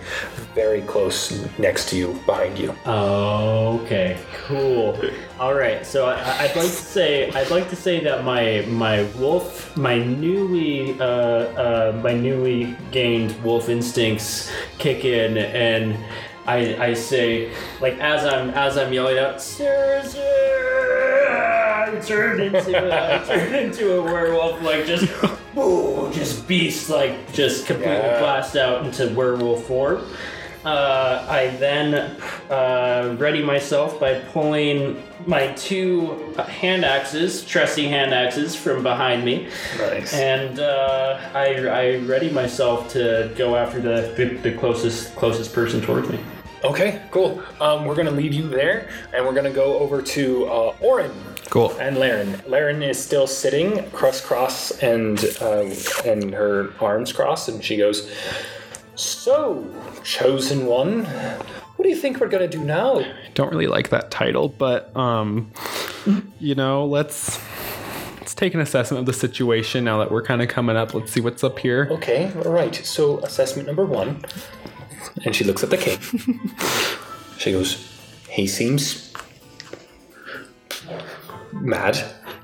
very 0.54 0.82
close 0.82 1.32
next 1.58 1.88
to 1.88 1.96
you, 1.96 2.20
behind 2.26 2.60
you. 2.60 2.76
Okay, 2.86 4.16
cool. 4.46 4.96
All 5.40 5.54
right, 5.54 5.84
so 5.84 6.06
I, 6.06 6.44
I'd 6.44 6.54
like 6.54 6.70
to 6.70 6.86
say 6.96 7.32
I'd 7.32 7.50
like 7.50 7.68
to 7.70 7.76
say 7.76 7.98
that 8.04 8.22
my 8.22 8.64
my 8.68 9.02
wolf, 9.18 9.76
my 9.76 9.98
newly 9.98 10.94
uh, 11.00 11.04
uh, 11.04 12.00
my 12.04 12.14
newly 12.14 12.76
gained 12.92 13.34
wolf 13.42 13.68
instincts 13.68 14.48
kick 14.78 15.04
in, 15.04 15.38
and 15.38 15.98
I 16.50 16.86
I 16.88 16.94
say 16.94 17.52
like 17.80 17.96
as 18.00 18.24
I'm 18.26 18.50
as 18.50 18.76
I'm 18.76 18.92
yelling 18.92 19.18
out, 19.18 19.40
Sarah, 19.40 20.04
Sarah, 20.04 21.92
I 21.96 22.00
turn 22.00 22.40
into 22.40 22.72
a, 22.76 23.20
I 23.20 23.24
turn 23.24 23.54
into 23.54 23.98
a 23.98 24.02
werewolf, 24.02 24.60
like 24.62 24.86
just 24.86 25.06
whoa, 25.54 26.10
just 26.12 26.46
beast, 26.48 26.90
like 26.90 27.32
just 27.32 27.66
completely 27.66 27.94
Yeah. 27.94 28.18
blast 28.20 28.56
out 28.56 28.84
into 28.84 29.08
werewolf 29.14 29.64
form. 29.64 30.04
Uh, 30.62 31.24
I 31.26 31.56
then 31.56 31.94
uh, 32.50 33.16
ready 33.18 33.42
myself 33.42 33.98
by 33.98 34.18
pulling 34.34 35.02
my 35.24 35.52
two 35.54 36.34
hand 36.48 36.84
axes, 36.84 37.42
trusty 37.46 37.88
hand 37.88 38.12
axes, 38.12 38.54
from 38.54 38.82
behind 38.82 39.24
me, 39.24 39.48
Nice. 39.78 40.12
and 40.12 40.60
uh, 40.60 41.18
I, 41.32 41.66
I 41.66 41.96
ready 42.04 42.28
myself 42.30 42.90
to 42.90 43.32
go 43.36 43.56
after 43.56 43.80
the, 43.80 44.12
the, 44.18 44.50
the 44.50 44.58
closest 44.58 45.16
closest 45.16 45.54
person 45.54 45.80
towards 45.80 46.10
me. 46.10 46.18
Okay, 46.62 47.00
cool. 47.10 47.42
Um, 47.60 47.86
we're 47.86 47.94
gonna 47.94 48.10
leave 48.10 48.34
you 48.34 48.46
there, 48.46 48.90
and 49.14 49.24
we're 49.24 49.32
gonna 49.32 49.50
go 49.50 49.78
over 49.78 50.02
to 50.02 50.46
uh, 50.46 50.76
Orin. 50.80 51.12
Cool. 51.48 51.72
And 51.78 51.96
Laren. 51.96 52.40
Laren 52.46 52.82
is 52.82 53.02
still 53.02 53.26
sitting 53.26 53.88
cross 53.90 54.20
cross 54.20 54.70
and 54.82 55.18
um, 55.40 55.72
and 56.04 56.34
her 56.34 56.72
arms 56.80 57.12
crossed, 57.12 57.48
and 57.48 57.64
she 57.64 57.78
goes, 57.78 58.10
"So, 58.94 59.66
chosen 60.04 60.66
one, 60.66 61.04
what 61.04 61.82
do 61.82 61.88
you 61.88 61.96
think 61.96 62.20
we're 62.20 62.28
gonna 62.28 62.46
do 62.46 62.62
now?" 62.62 63.02
Don't 63.32 63.50
really 63.50 63.66
like 63.66 63.88
that 63.88 64.10
title, 64.10 64.48
but 64.50 64.94
um, 64.94 65.50
you 66.38 66.54
know, 66.54 66.84
let's 66.84 67.40
let's 68.18 68.34
take 68.34 68.52
an 68.52 68.60
assessment 68.60 69.00
of 69.00 69.06
the 69.06 69.14
situation 69.14 69.82
now 69.82 69.98
that 69.98 70.10
we're 70.10 70.22
kind 70.22 70.42
of 70.42 70.48
coming 70.48 70.76
up. 70.76 70.92
Let's 70.92 71.10
see 71.10 71.22
what's 71.22 71.42
up 71.42 71.58
here. 71.58 71.88
Okay, 71.90 72.30
all 72.44 72.52
right. 72.52 72.74
So, 72.74 73.18
assessment 73.20 73.66
number 73.66 73.86
one, 73.86 74.22
and 75.24 75.34
she 75.34 75.44
looks 75.44 75.62
at 75.62 75.70
the 75.70 75.76
king. 75.76 75.98
she 77.38 77.52
goes, 77.52 77.86
"He 78.28 78.46
seems 78.46 79.12
mad." 81.52 81.98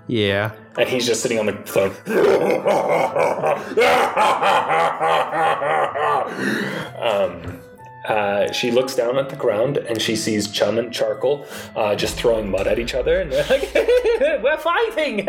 Yeah. 0.08 0.52
And 0.78 0.88
he's 0.88 1.06
just 1.06 1.22
sitting 1.22 1.38
on 1.38 1.46
the 1.46 1.54
throne. 1.64 1.94
um, 7.00 7.60
uh, 8.08 8.52
she 8.52 8.70
looks 8.70 8.94
down 8.94 9.18
at 9.18 9.28
the 9.28 9.36
ground 9.36 9.76
and 9.78 10.00
she 10.00 10.14
sees 10.16 10.48
Chum 10.48 10.78
and 10.78 10.92
Charcoal 10.92 11.46
uh, 11.74 11.94
just 11.96 12.16
throwing 12.16 12.50
mud 12.50 12.66
at 12.66 12.78
each 12.78 12.94
other, 12.94 13.20
and 13.20 13.32
they're 13.32 13.46
like, 13.48 13.74
"We're 14.42 14.58
fighting! 14.58 15.28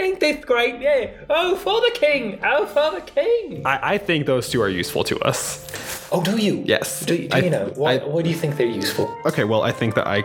Ain't 0.00 0.20
this 0.20 0.44
great? 0.44 0.80
Yeah! 0.80 1.10
Oh, 1.28 1.56
for 1.56 1.80
the 1.80 1.90
king! 1.94 2.38
Oh, 2.44 2.66
for 2.66 2.90
the 2.98 3.00
king!" 3.02 3.62
I, 3.66 3.94
I 3.94 3.98
think 3.98 4.26
those 4.26 4.48
two 4.48 4.60
are 4.62 4.68
useful 4.68 5.04
to 5.04 5.18
us. 5.20 5.66
Oh, 6.12 6.22
do 6.22 6.36
you? 6.38 6.62
Yes. 6.64 7.04
Do, 7.04 7.16
do 7.16 7.28
I- 7.32 7.38
you 7.40 7.50
know? 7.50 7.72
Why, 7.76 7.98
I- 7.98 8.04
why 8.06 8.22
do 8.22 8.30
you 8.30 8.36
think 8.36 8.56
they're 8.56 8.66
useful? 8.66 9.14
Okay, 9.26 9.44
well, 9.44 9.62
I 9.62 9.72
think 9.72 9.94
that 9.96 10.06
I, 10.06 10.22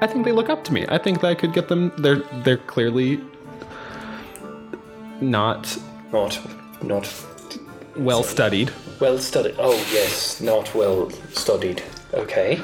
I 0.00 0.06
think 0.06 0.24
they 0.24 0.32
look 0.32 0.48
up 0.50 0.64
to 0.64 0.72
me. 0.72 0.84
I 0.88 0.98
think 0.98 1.20
that 1.20 1.28
I 1.28 1.34
could 1.34 1.52
get 1.52 1.68
them. 1.68 1.92
They're 1.98 2.22
they're 2.44 2.56
clearly 2.58 3.20
not 5.20 5.76
Not, 6.12 6.38
not 6.82 7.06
well 7.96 8.22
studied. 8.22 8.72
Well 9.00 9.18
studied. 9.18 9.56
Oh, 9.58 9.74
yes, 9.92 10.40
not 10.40 10.74
well 10.74 11.10
studied. 11.32 11.82
Okay. 12.12 12.60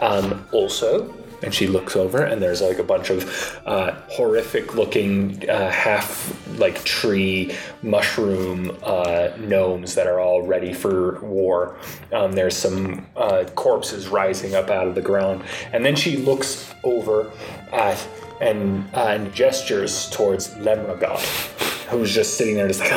Um, 0.00 0.46
also, 0.52 1.14
and 1.42 1.54
she 1.54 1.66
looks 1.66 1.94
over, 1.94 2.24
and 2.24 2.42
there's 2.42 2.60
like 2.60 2.78
a 2.78 2.84
bunch 2.84 3.10
of 3.10 3.60
uh, 3.64 3.94
horrific 4.08 4.74
looking, 4.74 5.48
uh, 5.48 5.70
half 5.70 6.34
like 6.58 6.82
tree 6.84 7.54
mushroom 7.82 8.76
uh, 8.82 9.28
gnomes 9.38 9.94
that 9.94 10.06
are 10.06 10.18
all 10.18 10.42
ready 10.42 10.72
for 10.72 11.20
war. 11.20 11.76
Um, 12.12 12.32
there's 12.32 12.56
some 12.56 13.06
uh, 13.16 13.44
corpses 13.54 14.08
rising 14.08 14.54
up 14.54 14.68
out 14.68 14.88
of 14.88 14.94
the 14.94 15.02
ground. 15.02 15.44
And 15.72 15.84
then 15.84 15.94
she 15.94 16.16
looks 16.16 16.74
over 16.82 17.30
at 17.72 18.04
and, 18.40 18.88
uh, 18.94 19.06
and 19.08 19.32
gestures 19.32 20.10
towards 20.10 20.54
Lemragot, 20.54 21.18
who's 21.88 22.14
just 22.14 22.36
sitting 22.36 22.54
there, 22.56 22.68
just 22.68 22.80
like. 22.80 22.90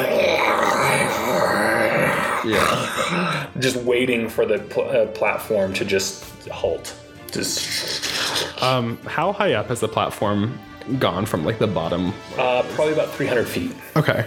Yeah. 2.43 3.47
just 3.59 3.75
waiting 3.77 4.27
for 4.27 4.45
the 4.45 4.59
pl- 4.59 4.89
uh, 4.89 5.05
platform 5.07 5.73
to 5.75 5.85
just 5.85 6.25
halt. 6.49 6.95
Just 7.31 8.61
Um, 8.63 8.97
how 9.05 9.31
high 9.31 9.53
up 9.53 9.67
has 9.67 9.79
the 9.79 9.87
platform 9.87 10.57
gone 10.99 11.25
from 11.25 11.45
like 11.45 11.59
the 11.59 11.67
bottom? 11.67 12.13
uh, 12.37 12.63
probably 12.73 12.93
about 12.93 13.09
300 13.13 13.47
feet. 13.47 13.71
Okay. 13.95 14.25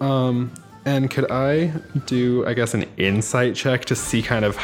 Um, 0.00 0.50
and 0.84 1.10
could 1.10 1.30
I 1.30 1.66
do, 2.06 2.46
I 2.46 2.54
guess, 2.54 2.72
an 2.74 2.86
insight 2.96 3.54
check 3.54 3.84
to 3.86 3.94
see 3.94 4.22
kind 4.22 4.44
of 4.44 4.56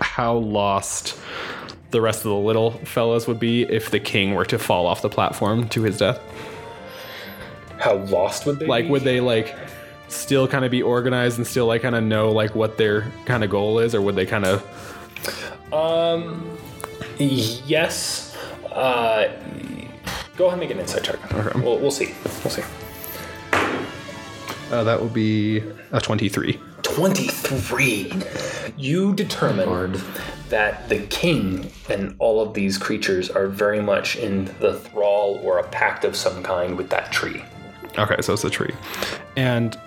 how 0.00 0.34
lost 0.34 1.16
the 1.92 2.00
rest 2.00 2.18
of 2.20 2.30
the 2.30 2.34
little 2.34 2.72
fellas 2.84 3.26
would 3.28 3.38
be 3.38 3.62
if 3.62 3.90
the 3.90 4.00
king 4.00 4.34
were 4.34 4.44
to 4.46 4.58
fall 4.58 4.86
off 4.86 5.02
the 5.02 5.08
platform 5.08 5.68
to 5.68 5.82
his 5.82 5.98
death? 5.98 6.20
How 7.82 7.96
lost 7.96 8.46
would 8.46 8.60
they 8.60 8.66
be? 8.66 8.70
Like, 8.70 8.84
be? 8.84 8.90
would 8.92 9.02
they 9.02 9.18
like 9.20 9.56
still 10.06 10.46
kind 10.46 10.64
of 10.64 10.70
be 10.70 10.82
organized 10.82 11.38
and 11.38 11.46
still 11.46 11.66
like 11.66 11.82
kind 11.82 11.96
of 11.96 12.04
know 12.04 12.30
like 12.30 12.54
what 12.54 12.78
their 12.78 13.10
kind 13.24 13.42
of 13.42 13.50
goal 13.50 13.80
is, 13.80 13.92
or 13.92 14.00
would 14.02 14.14
they 14.14 14.24
kind 14.24 14.44
of? 14.44 14.62
Um, 15.72 16.56
yes. 17.18 18.36
Uh, 18.70 19.32
go 20.36 20.46
ahead 20.46 20.58
and 20.58 20.60
make 20.60 20.70
an 20.70 20.78
insight 20.78 21.02
check. 21.02 21.34
Okay. 21.34 21.60
We'll, 21.60 21.78
we'll 21.78 21.90
see. 21.90 22.14
We'll 22.44 22.50
see. 22.50 22.62
Uh, 24.70 24.84
that 24.84 25.02
would 25.02 25.12
be 25.12 25.58
a 25.90 26.00
twenty-three. 26.00 26.60
23. 26.82 28.12
You 28.76 29.14
determine 29.14 29.68
Hard. 29.68 29.94
that 30.50 30.88
the 30.88 31.00
king 31.06 31.70
and 31.88 32.14
all 32.18 32.40
of 32.40 32.54
these 32.54 32.76
creatures 32.76 33.30
are 33.30 33.46
very 33.46 33.80
much 33.80 34.16
in 34.16 34.46
the 34.60 34.78
thrall 34.78 35.40
or 35.42 35.58
a 35.58 35.66
pact 35.68 36.04
of 36.04 36.14
some 36.14 36.42
kind 36.42 36.76
with 36.76 36.90
that 36.90 37.10
tree. 37.10 37.42
Okay, 37.98 38.20
so 38.20 38.32
it's 38.32 38.44
a 38.44 38.50
tree. 38.50 38.74
And 39.36 39.78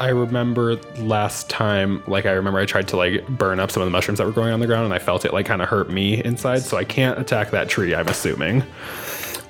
I 0.00 0.08
remember 0.08 0.76
last 0.96 1.48
time, 1.48 2.02
like 2.06 2.26
I 2.26 2.32
remember 2.32 2.58
I 2.58 2.66
tried 2.66 2.88
to 2.88 2.96
like 2.96 3.26
burn 3.28 3.60
up 3.60 3.70
some 3.70 3.82
of 3.82 3.86
the 3.86 3.90
mushrooms 3.90 4.18
that 4.18 4.26
were 4.26 4.32
growing 4.32 4.52
on 4.52 4.60
the 4.60 4.66
ground 4.66 4.84
and 4.84 4.94
I 4.94 4.98
felt 4.98 5.24
it 5.24 5.32
like 5.32 5.46
kind 5.46 5.62
of 5.62 5.68
hurt 5.68 5.90
me 5.90 6.22
inside, 6.24 6.62
so 6.62 6.76
I 6.76 6.84
can't 6.84 7.18
attack 7.18 7.50
that 7.52 7.68
tree, 7.68 7.94
I'm 7.94 8.08
assuming, 8.08 8.64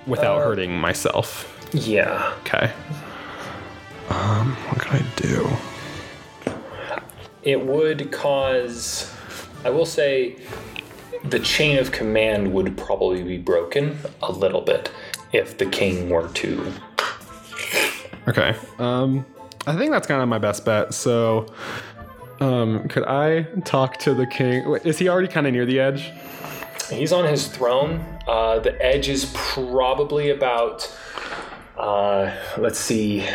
without 0.06 0.38
hurting 0.40 0.78
myself. 0.78 1.50
Yeah. 1.72 2.34
Okay. 2.40 2.70
Um, 4.10 4.54
what 4.68 4.80
can 4.80 5.02
I 5.02 5.06
do? 5.16 5.48
It 7.42 7.64
would 7.64 8.12
cause, 8.12 9.14
I 9.64 9.70
will 9.70 9.86
say, 9.86 10.36
the 11.24 11.40
chain 11.40 11.78
of 11.78 11.90
command 11.90 12.52
would 12.52 12.76
probably 12.76 13.22
be 13.22 13.38
broken 13.38 13.98
a 14.22 14.30
little 14.30 14.60
bit 14.60 14.90
if 15.32 15.56
the 15.58 15.66
king 15.66 16.10
were 16.10 16.28
to. 16.28 16.72
Okay. 18.28 18.54
Um, 18.78 19.26
I 19.66 19.76
think 19.76 19.90
that's 19.90 20.06
kind 20.06 20.22
of 20.22 20.28
my 20.28 20.38
best 20.38 20.64
bet. 20.64 20.94
So, 20.94 21.46
um, 22.40 22.88
could 22.88 23.04
I 23.04 23.42
talk 23.64 23.98
to 23.98 24.14
the 24.14 24.26
king? 24.26 24.68
Wait, 24.68 24.84
Is 24.84 24.98
he 24.98 25.08
already 25.08 25.28
kind 25.28 25.46
of 25.46 25.52
near 25.52 25.66
the 25.66 25.80
edge? 25.80 26.12
He's 26.90 27.12
on 27.12 27.24
his 27.24 27.48
throne. 27.48 28.04
Uh, 28.26 28.58
the 28.58 28.82
edge 28.84 29.08
is 29.08 29.32
probably 29.34 30.30
about, 30.30 30.94
uh, 31.78 32.30
let's 32.58 32.78
see, 32.78 33.26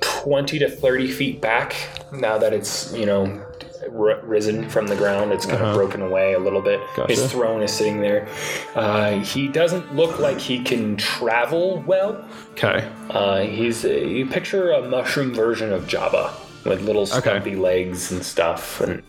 20 0.00 0.58
to 0.58 0.70
30 0.70 1.10
feet 1.10 1.40
back 1.40 1.74
now 2.12 2.38
that 2.38 2.52
it's, 2.52 2.92
you 2.94 3.06
know, 3.06 3.44
r- 3.92 4.20
risen 4.22 4.68
from 4.68 4.86
the 4.86 4.96
ground. 4.96 5.32
It's 5.32 5.46
kind 5.46 5.62
of 5.62 5.74
broken 5.74 6.02
away 6.02 6.34
a 6.34 6.38
little 6.38 6.62
bit. 6.62 6.80
Gotcha. 6.96 7.12
His 7.12 7.30
throne 7.30 7.62
is 7.62 7.72
sitting 7.72 8.00
there. 8.00 8.28
Uh, 8.74 9.20
he 9.20 9.48
doesn't 9.48 9.94
look 9.94 10.18
like 10.18 10.38
he 10.38 10.62
can 10.62 10.96
travel 10.96 11.82
well. 11.86 12.24
Okay. 12.52 12.88
Uh, 13.10 13.40
he's 13.40 13.84
a, 13.84 14.06
you 14.08 14.26
picture 14.26 14.70
a 14.72 14.88
mushroom 14.88 15.34
version 15.34 15.72
of 15.72 15.84
Jabba 15.84 16.32
with 16.64 16.82
little 16.82 17.06
stumpy 17.06 17.56
legs 17.56 18.10
and 18.12 18.24
stuff, 18.24 18.80
and 18.80 19.02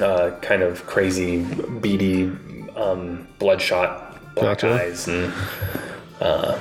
uh, 0.00 0.32
kind 0.42 0.62
of 0.62 0.84
crazy, 0.86 1.44
beady, 1.80 2.24
um, 2.76 3.26
bloodshot 3.38 4.04
black 4.34 4.58
Gotcha. 4.60 4.72
eyes, 4.82 5.06
and 5.08 5.32
uh, 6.20 6.58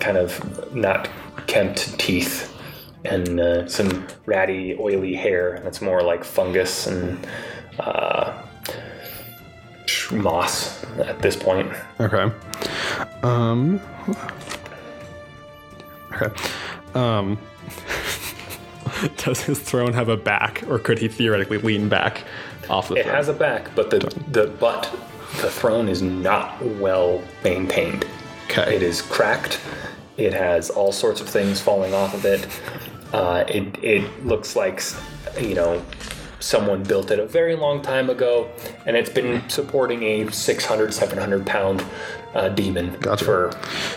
kind 0.00 0.16
of 0.18 0.74
not 0.74 1.08
kempt 1.46 1.98
teeth, 1.98 2.51
and 3.04 3.40
uh, 3.40 3.68
some 3.68 4.06
ratty, 4.26 4.76
oily 4.78 5.14
hair 5.14 5.60
that's 5.62 5.80
more 5.80 6.02
like 6.02 6.24
fungus 6.24 6.86
and 6.86 7.26
uh, 7.78 8.42
moss 10.12 10.84
at 10.98 11.20
this 11.20 11.36
point. 11.36 11.72
Okay. 12.00 12.30
Um. 13.22 13.80
Okay. 16.12 16.34
Um. 16.94 17.38
Does 19.16 19.40
his 19.42 19.58
throne 19.58 19.92
have 19.92 20.08
a 20.08 20.16
back, 20.16 20.62
or 20.68 20.78
could 20.78 20.98
he 20.98 21.08
theoretically 21.08 21.58
lean 21.58 21.88
back 21.88 22.24
off 22.68 22.88
the 22.88 22.94
It 22.94 23.02
throne? 23.04 23.14
It 23.14 23.16
has 23.16 23.28
a 23.28 23.32
back, 23.32 23.74
but 23.74 23.90
the 23.90 23.98
the 24.30 24.46
butt, 24.46 24.90
the 25.40 25.50
throne 25.50 25.88
is 25.88 26.02
not 26.02 26.62
well 26.62 27.22
maintained. 27.42 28.06
Okay. 28.44 28.76
It 28.76 28.82
is 28.82 29.00
cracked. 29.02 29.60
It 30.16 30.34
has 30.34 30.68
all 30.70 30.92
sorts 30.92 31.20
of 31.20 31.28
things 31.28 31.60
falling 31.60 31.94
off 31.94 32.14
of 32.14 32.24
it. 32.24 32.46
Uh, 33.12 33.44
it 33.48 33.82
it 33.82 34.26
looks 34.26 34.56
like 34.56 34.82
you 35.40 35.54
know 35.54 35.82
someone 36.40 36.82
built 36.82 37.10
it 37.12 37.18
a 37.20 37.26
very 37.26 37.54
long 37.54 37.80
time 37.82 38.10
ago, 38.10 38.50
and 38.86 38.96
it's 38.96 39.10
been 39.10 39.48
supporting 39.48 40.02
a 40.02 40.28
600, 40.30 40.92
700 40.92 41.46
pound 41.46 41.84
uh, 42.34 42.48
demon 42.48 42.96
Gotcha. 42.98 43.24
for 43.24 43.50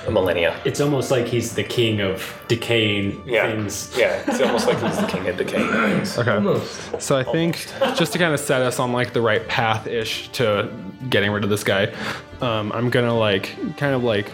a 0.06 0.12
millennia. 0.12 0.56
It's 0.63 0.80
almost 0.80 1.10
like 1.10 1.25
he's 1.25 1.56
the 1.56 1.63
king 1.63 2.01
of 2.01 2.21
decaying 2.47 3.19
Yeah, 3.25 3.47
things. 3.49 3.91
yeah. 3.97 4.21
It's 4.28 4.39
almost 4.41 4.67
like 4.67 4.78
he's 4.80 4.97
the 4.97 5.08
king 5.08 5.28
of 5.28 5.38
decaying 5.38 5.71
things. 5.71 6.17
Okay. 6.19 6.34
Almost. 6.36 7.01
So 7.01 7.17
I 7.17 7.23
think 7.23 7.65
just 7.95 8.13
to 8.13 8.19
kind 8.19 8.32
of 8.34 8.39
set 8.39 8.62
us 8.62 8.78
on 8.78 8.91
like 8.91 9.13
the 9.13 9.21
right 9.21 9.47
path 9.47 9.88
ish 9.88 10.28
to 10.34 10.69
getting 11.10 11.32
rid 11.32 11.43
of 11.43 11.49
this 11.49 11.63
guy, 11.63 11.91
um, 12.41 12.71
I'm 12.73 12.91
gonna 12.91 13.17
like 13.17 13.56
kind 13.78 13.95
of 13.95 14.04
like 14.04 14.30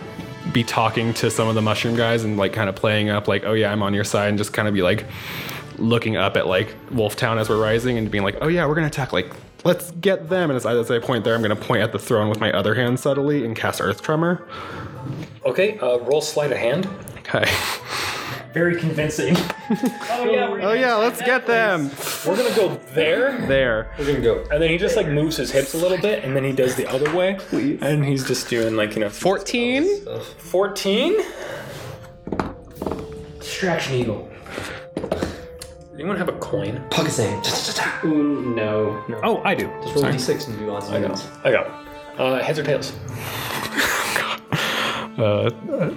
be 0.53 0.63
talking 0.63 1.13
to 1.15 1.29
some 1.31 1.47
of 1.47 1.55
the 1.55 1.61
mushroom 1.61 1.95
guys 1.95 2.23
and 2.23 2.37
like 2.37 2.53
kind 2.53 2.69
of 2.69 2.75
playing 2.75 3.09
up 3.09 3.27
like, 3.27 3.43
oh 3.45 3.53
yeah, 3.53 3.71
I'm 3.71 3.83
on 3.83 3.93
your 3.93 4.03
side, 4.03 4.29
and 4.29 4.37
just 4.37 4.53
kind 4.53 4.67
of 4.67 4.73
be 4.73 4.81
like 4.81 5.05
looking 5.77 6.17
up 6.17 6.37
at 6.37 6.47
like 6.47 6.75
Wolf 6.91 7.15
Town 7.15 7.39
as 7.39 7.49
we're 7.49 7.61
rising 7.61 7.97
and 7.97 8.09
being 8.11 8.23
like, 8.23 8.37
oh 8.41 8.47
yeah, 8.47 8.65
we're 8.65 8.75
gonna 8.75 8.87
attack 8.87 9.13
like. 9.13 9.31
Let's 9.63 9.91
get 9.91 10.27
them. 10.29 10.49
And 10.49 10.57
as 10.57 10.65
I, 10.65 10.75
as 10.75 10.89
I 10.89 10.97
point 10.97 11.23
there, 11.23 11.35
I'm 11.35 11.43
to 11.43 11.55
point 11.55 11.83
at 11.83 11.91
the 11.91 11.99
throne 11.99 12.29
with 12.29 12.39
my 12.39 12.51
other 12.51 12.73
hand 12.73 12.99
subtly 12.99 13.45
and 13.45 13.55
cast 13.55 13.79
Earth 13.79 14.01
Tremor. 14.01 14.47
Okay, 15.45 15.77
uh, 15.77 15.99
roll 15.99 16.21
sleight 16.21 16.51
of 16.51 16.57
hand. 16.57 16.89
Okay. 17.33 17.45
Very 18.53 18.75
convincing. 18.77 19.35
oh 20.09 20.29
yeah, 20.29 20.49
we're 20.49 20.61
Oh 20.61 20.73
yeah, 20.73 20.95
let's 20.95 21.21
get 21.21 21.45
them. 21.47 21.89
We're 22.25 22.35
gonna 22.35 22.55
go 22.55 22.75
there. 22.93 23.45
There. 23.47 23.93
We're 23.97 24.07
gonna 24.07 24.21
go. 24.21 24.43
And 24.51 24.61
then 24.61 24.69
he 24.69 24.77
just 24.77 24.97
like 24.97 25.07
moves 25.07 25.37
his 25.37 25.51
hips 25.51 25.73
a 25.73 25.77
little 25.77 25.97
bit, 25.97 26.23
and 26.23 26.35
then 26.35 26.43
he 26.43 26.51
does 26.51 26.75
the 26.75 26.85
other 26.87 27.13
way. 27.15 27.37
And 27.81 28.03
he's 28.03 28.25
just 28.27 28.49
doing 28.49 28.75
like 28.75 28.95
you 28.95 29.01
know 29.01 29.09
14? 29.09 30.05
fourteen. 30.37 31.15
distraction 33.39 33.95
eagle. 33.95 34.29
Anyone 35.93 36.17
have 36.17 36.29
a 36.29 36.33
coin? 36.33 36.83
Pocket 36.89 37.11
same. 37.11 37.41
Ooh, 38.03 38.53
no, 38.55 39.03
no. 39.07 39.19
Oh, 39.23 39.41
I 39.43 39.53
do. 39.53 39.67
Just 39.83 39.95
roll 39.95 40.05
d6 40.05 40.47
and 40.47 40.57
do 40.57 40.71
odds 40.71 40.89
and 40.89 41.05
ends. 41.05 41.27
I 41.43 41.51
got. 41.51 41.69
Uh, 42.17 42.39
heads 42.43 42.59
or 42.59 42.63
tails? 42.63 42.91
Uh, 45.17 45.51
uh, 45.71 45.93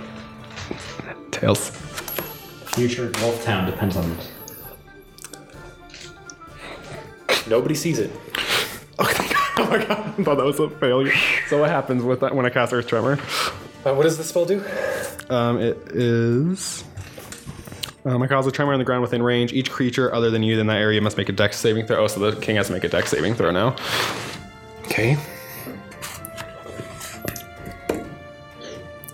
tails. 1.31 1.71
Future 2.75 3.11
Wolf 3.21 3.43
Town 3.45 3.71
depends 3.71 3.97
on 3.97 4.09
this. 4.17 4.31
Nobody 7.47 7.75
sees 7.75 7.99
it. 7.99 8.11
Oh, 8.99 9.05
thank 9.11 9.33
God. 9.33 9.51
oh 9.59 9.67
my 9.71 9.85
god, 9.85 9.91
I 10.19 10.23
thought 10.25 10.37
that 10.37 10.45
was 10.45 10.59
a 10.61 10.71
failure. 10.71 11.13
So 11.49 11.61
what 11.61 11.71
happens 11.71 12.03
with 12.03 12.21
that 12.21 12.35
when 12.35 12.47
I 12.47 12.51
cast 12.51 12.73
Earth 12.73 12.87
Tremor? 12.87 13.19
Uh, 13.85 13.95
what 13.95 14.05
does 14.05 14.17
the 14.19 14.25
spell 14.25 14.45
do? 14.47 14.65
Um, 15.31 15.59
it 15.61 15.77
is. 15.91 16.85
Um, 18.07 18.23
I 18.23 18.27
cause 18.27 18.47
a 18.47 18.53
tremor 18.53 18.73
on 18.73 18.79
the 18.79 18.85
ground 18.85 19.03
within 19.03 19.23
range. 19.23 19.53
Each 19.53 19.71
creature 19.71 20.13
other 20.15 20.31
than 20.31 20.43
you 20.43 20.59
in 20.61 20.67
that 20.67 20.77
area 20.77 21.01
must 21.01 21.17
make 21.17 21.29
a 21.29 21.33
dex 21.33 21.57
saving 21.59 21.87
throw. 21.87 22.05
Oh, 22.05 22.07
so 22.07 22.31
the 22.31 22.39
king 22.41 22.57
has 22.57 22.67
to 22.67 22.73
make 22.73 22.85
a 22.85 22.89
dex 22.89 23.11
saving 23.11 23.35
throw 23.35 23.51
now. 23.51 23.77
Okay. 24.85 25.17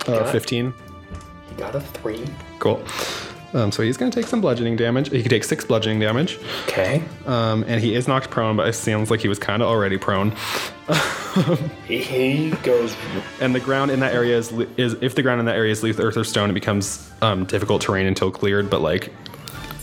Uh, 0.07 0.29
15. 0.31 0.73
He 1.49 1.55
got 1.55 1.75
a 1.75 1.79
three. 1.79 2.25
Cool. 2.59 2.83
Um, 3.53 3.71
so 3.71 3.83
he's 3.83 3.97
going 3.97 4.11
to 4.11 4.19
take 4.19 4.27
some 4.27 4.41
bludgeoning 4.41 4.75
damage. 4.75 5.09
He 5.09 5.21
can 5.21 5.29
take 5.29 5.43
six 5.43 5.65
bludgeoning 5.65 5.99
damage. 5.99 6.39
Okay. 6.67 7.03
Um, 7.25 7.63
and 7.67 7.81
he 7.81 7.95
is 7.95 8.07
knocked 8.07 8.29
prone, 8.29 8.55
but 8.55 8.67
it 8.67 8.73
sounds 8.73 9.11
like 9.11 9.19
he 9.19 9.27
was 9.27 9.39
kind 9.39 9.61
of 9.61 9.67
already 9.69 9.97
prone. 9.97 10.33
He, 11.87 12.49
goes. 12.63 12.93
And 13.39 13.55
the 13.55 13.61
ground 13.61 13.89
in 13.89 14.01
that 14.01 14.13
area 14.13 14.37
is, 14.37 14.51
is 14.75 14.95
if 15.01 15.15
the 15.15 15.21
ground 15.21 15.39
in 15.39 15.45
that 15.45 15.55
area 15.55 15.71
is 15.71 15.81
loose 15.81 15.97
earth 15.97 16.17
or 16.17 16.25
stone, 16.25 16.49
it 16.49 16.53
becomes 16.53 17.09
um, 17.21 17.45
difficult 17.45 17.81
terrain 17.81 18.05
until 18.05 18.31
cleared. 18.31 18.69
But 18.69 18.81
like 18.81 19.13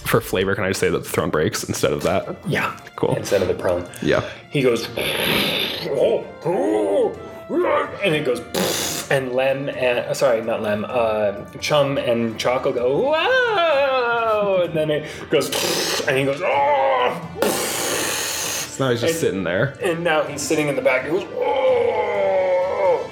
for 0.04 0.20
flavor, 0.20 0.54
can 0.54 0.64
I 0.64 0.68
just 0.68 0.80
say 0.80 0.90
that 0.90 1.04
the 1.04 1.08
throne 1.08 1.30
breaks 1.30 1.64
instead 1.64 1.92
of 1.92 2.02
that? 2.02 2.36
Yeah. 2.46 2.78
Cool. 2.96 3.14
Instead 3.16 3.40
of 3.42 3.48
the 3.48 3.54
prone. 3.54 3.88
Yeah. 4.02 4.28
He 4.50 4.62
goes. 4.62 4.86
And 7.50 8.14
it 8.14 8.24
goes. 8.24 8.40
And 9.10 9.32
Lem 9.32 9.68
and 9.70 10.14
sorry, 10.16 10.42
not 10.42 10.62
Lem. 10.62 10.84
Uh, 10.88 11.44
Chum 11.60 11.96
and 11.98 12.38
Choco 12.38 12.72
go. 12.72 13.00
"Wah!" 13.00 14.62
and 14.62 14.74
then 14.74 14.90
it 14.90 15.06
goes, 15.30 15.48
and 16.06 16.16
he 16.18 16.24
goes, 16.24 16.40
oh, 16.44 17.40
So 17.42 18.84
now 18.84 18.90
he's 18.90 19.00
just 19.00 19.20
sitting 19.20 19.44
there. 19.44 19.76
and 19.82 20.04
now 20.04 20.22
he's 20.24 20.42
sitting 20.42 20.68
in 20.68 20.76
the 20.76 20.82
back. 20.82 21.04
He 21.04 21.10
goes, 21.10 21.24
oh, 21.34 23.10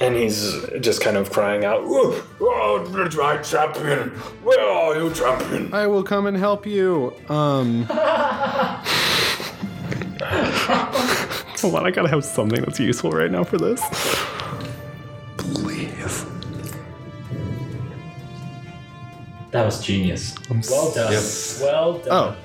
and 0.00 0.14
he's 0.14 0.54
just 0.80 1.00
kind 1.00 1.16
of 1.16 1.30
crying 1.32 1.64
out, 1.64 1.80
oh, 1.82 2.22
oh, 2.40 3.08
my 3.16 3.38
champion, 3.38 4.10
where 4.44 4.60
are 4.60 4.96
you, 4.96 5.12
champion? 5.14 5.72
I 5.72 5.86
will 5.86 6.04
come 6.04 6.26
and 6.26 6.36
help 6.36 6.66
you. 6.66 7.14
Um. 7.28 7.86
Hold 11.62 11.76
on, 11.76 11.86
I 11.86 11.90
gotta 11.90 12.08
have 12.08 12.24
something 12.24 12.60
that's 12.62 12.80
useful 12.80 13.10
right 13.12 13.30
now 13.30 13.44
for 13.44 13.56
this. 13.56 13.80
Please. 15.36 16.24
That 19.52 19.64
was 19.64 19.80
genius. 19.84 20.34
Well 20.70 20.92
done. 20.92 21.12
Well 21.60 21.98
done. 21.98 22.08
Oh, 22.10 22.36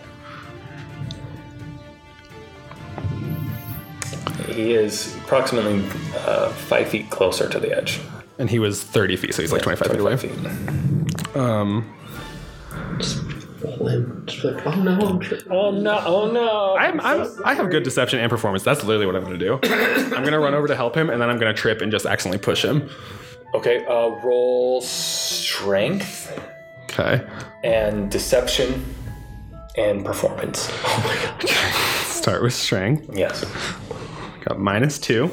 He 4.53 4.73
is 4.73 5.15
approximately 5.17 5.83
uh, 6.19 6.49
five 6.49 6.87
feet 6.89 7.09
closer 7.09 7.47
to 7.49 7.59
the 7.59 7.75
edge. 7.77 7.99
and 8.39 8.49
he 8.49 8.59
was 8.59 8.83
30 8.83 9.15
feet, 9.17 9.33
so 9.35 9.41
he's 9.41 9.51
like 9.51 9.61
25 9.61 9.91
feet 9.91 9.99
away. 9.99 10.15
25 10.17 11.27
feet. 11.27 11.35
Um, 11.37 11.93
Just 12.97 13.21
be 13.77 14.49
like, 14.51 14.65
oh 14.67 14.75
no, 14.81 14.97
I'm 14.99 15.19
tripping. 15.19 15.51
Oh 15.51 15.71
no! 15.71 16.01
Oh 16.05 16.31
no! 16.31 16.75
I'm, 16.77 16.99
I'm, 17.01 17.27
I 17.45 17.53
have 17.53 17.69
good 17.69 17.83
deception 17.83 18.19
and 18.19 18.29
performance. 18.29 18.63
That's 18.63 18.83
literally 18.83 19.05
what 19.05 19.15
I'm 19.15 19.23
gonna 19.23 19.37
do. 19.37 19.59
I'm 19.63 20.23
gonna 20.23 20.39
run 20.39 20.53
over 20.53 20.67
to 20.67 20.75
help 20.75 20.95
him, 20.95 21.09
and 21.09 21.21
then 21.21 21.29
I'm 21.29 21.37
gonna 21.37 21.53
trip 21.53 21.81
and 21.81 21.91
just 21.91 22.05
accidentally 22.05 22.41
push 22.43 22.63
him. 22.63 22.89
Okay, 23.53 23.85
uh, 23.85 24.09
roll 24.23 24.81
strength 24.81 26.37
Okay. 26.85 27.25
and 27.63 28.11
deception 28.11 28.83
and 29.77 30.03
performance. 30.05 30.69
Oh 30.83 31.03
my 31.05 31.37
god. 31.39 31.49
Start 32.05 32.41
with 32.43 32.53
strength. 32.53 33.09
Yes. 33.13 33.45
Got 34.43 34.59
minus 34.59 34.99
two. 34.99 35.31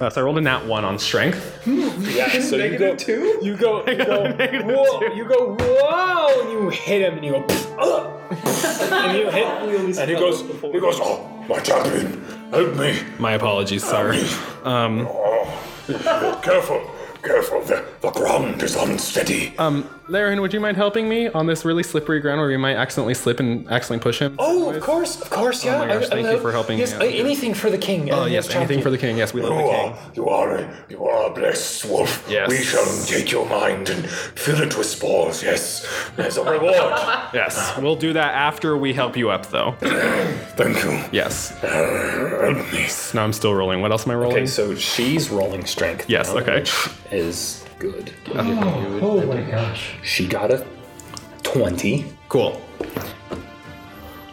Uh, 0.00 0.08
so 0.08 0.20
I 0.20 0.24
rolled 0.24 0.38
a 0.38 0.40
nat 0.40 0.64
one 0.66 0.84
on 0.84 0.98
strength. 0.98 1.62
Yeah. 1.66 2.40
So 2.40 2.56
you 2.56 2.78
go 2.78 2.94
two? 2.94 3.38
You 3.42 3.56
go. 3.56 3.84
You 3.86 3.96
go. 4.04 4.22
negative 4.32 4.66
Whoa! 4.66 5.00
two. 5.00 5.16
You 5.16 5.24
go. 5.24 5.56
Whoa! 5.58 6.40
And 6.42 6.52
you 6.52 6.68
hit 6.70 7.02
him, 7.02 7.14
and 7.16 7.24
you 7.24 7.32
go. 7.32 7.46
"Ugh." 7.78 8.32
and 8.92 9.18
you 9.18 9.30
hit, 9.30 9.98
and 9.98 10.10
he 10.10 10.16
goes. 10.16 10.42
He 10.42 10.80
goes. 10.80 10.98
Oh, 11.00 11.44
my 11.48 11.58
champion, 11.60 12.22
help 12.50 12.76
me! 12.76 12.98
My 13.18 13.32
apologies, 13.32 13.82
sorry. 13.84 14.22
Um, 14.64 15.08
Oh, 15.10 16.40
careful, 16.42 16.80
careful. 17.22 17.62
The, 17.62 17.82
the 18.02 18.10
ground 18.10 18.62
is 18.62 18.76
unsteady. 18.76 19.54
um, 19.58 19.88
Laren, 20.08 20.40
would 20.40 20.54
you 20.54 20.60
mind 20.60 20.78
helping 20.78 21.06
me 21.06 21.28
on 21.28 21.46
this 21.46 21.66
really 21.66 21.82
slippery 21.82 22.18
ground 22.20 22.40
where 22.40 22.48
we 22.48 22.56
might 22.56 22.76
accidentally 22.76 23.12
slip 23.12 23.40
and 23.40 23.68
accidentally 23.70 24.02
push 24.02 24.18
him? 24.20 24.36
Oh, 24.38 24.70
of 24.70 24.82
course, 24.82 25.20
of 25.20 25.28
course, 25.28 25.62
yeah. 25.62 25.78
my 25.78 25.86
gosh, 25.86 26.04
I- 26.04 26.06
I 26.06 26.08
thank 26.22 26.28
you 26.28 26.40
for 26.40 26.50
helping 26.50 26.76
me 26.76 26.80
Yes, 26.80 26.94
out 26.94 27.02
uh, 27.02 27.04
here. 27.04 27.22
anything 27.24 27.52
for 27.52 27.68
the 27.68 27.76
king. 27.76 28.10
Oh 28.10 28.22
and 28.22 28.32
yes, 28.32 28.46
anything 28.46 28.60
champion. 28.60 28.82
for 28.82 28.90
the 28.90 28.96
king. 28.96 29.18
Yes, 29.18 29.34
we 29.34 29.42
love 29.42 29.52
You 29.52 29.56
the 29.58 29.62
king. 29.70 29.92
are, 29.92 29.98
you 30.14 30.28
are, 30.30 30.54
a, 30.56 30.84
you 30.88 31.04
are 31.04 31.26
a 31.30 31.34
blessed 31.34 31.84
wolf. 31.84 32.26
Yes. 32.26 32.48
We 32.48 32.56
shall 32.62 32.86
take 33.04 33.30
your 33.30 33.44
mind 33.46 33.90
and 33.90 34.08
fill 34.08 34.62
it 34.62 34.78
with 34.78 34.86
spores. 34.86 35.42
Yes, 35.42 35.86
as 36.16 36.38
a 36.38 36.42
reward. 36.44 36.74
Yes, 37.34 37.76
we'll 37.76 37.96
do 37.96 38.14
that 38.14 38.34
after 38.34 38.78
we 38.78 38.94
help 38.94 39.14
you 39.14 39.28
up, 39.28 39.46
though. 39.50 39.72
Thank 40.56 40.82
you. 40.84 41.04
Yes. 41.12 41.50
Help 41.60 42.56
me. 42.72 42.86
Now 43.12 43.24
I'm 43.24 43.34
still 43.34 43.54
rolling. 43.54 43.82
What 43.82 43.90
else 43.92 44.06
am 44.06 44.12
I 44.12 44.14
rolling? 44.14 44.36
Okay, 44.38 44.46
so 44.46 44.74
she's 44.74 45.28
rolling 45.28 45.66
strength. 45.66 46.08
Yes, 46.08 46.28
now, 46.32 46.38
okay. 46.40 46.60
which 46.60 46.74
is 47.12 47.64
good. 47.78 48.12
Oh 48.34 49.24
my 49.26 49.40
gosh. 49.42 49.94
She 50.02 50.26
got 50.26 50.50
a 50.50 50.64
twenty. 51.42 52.06
cool. 52.28 52.60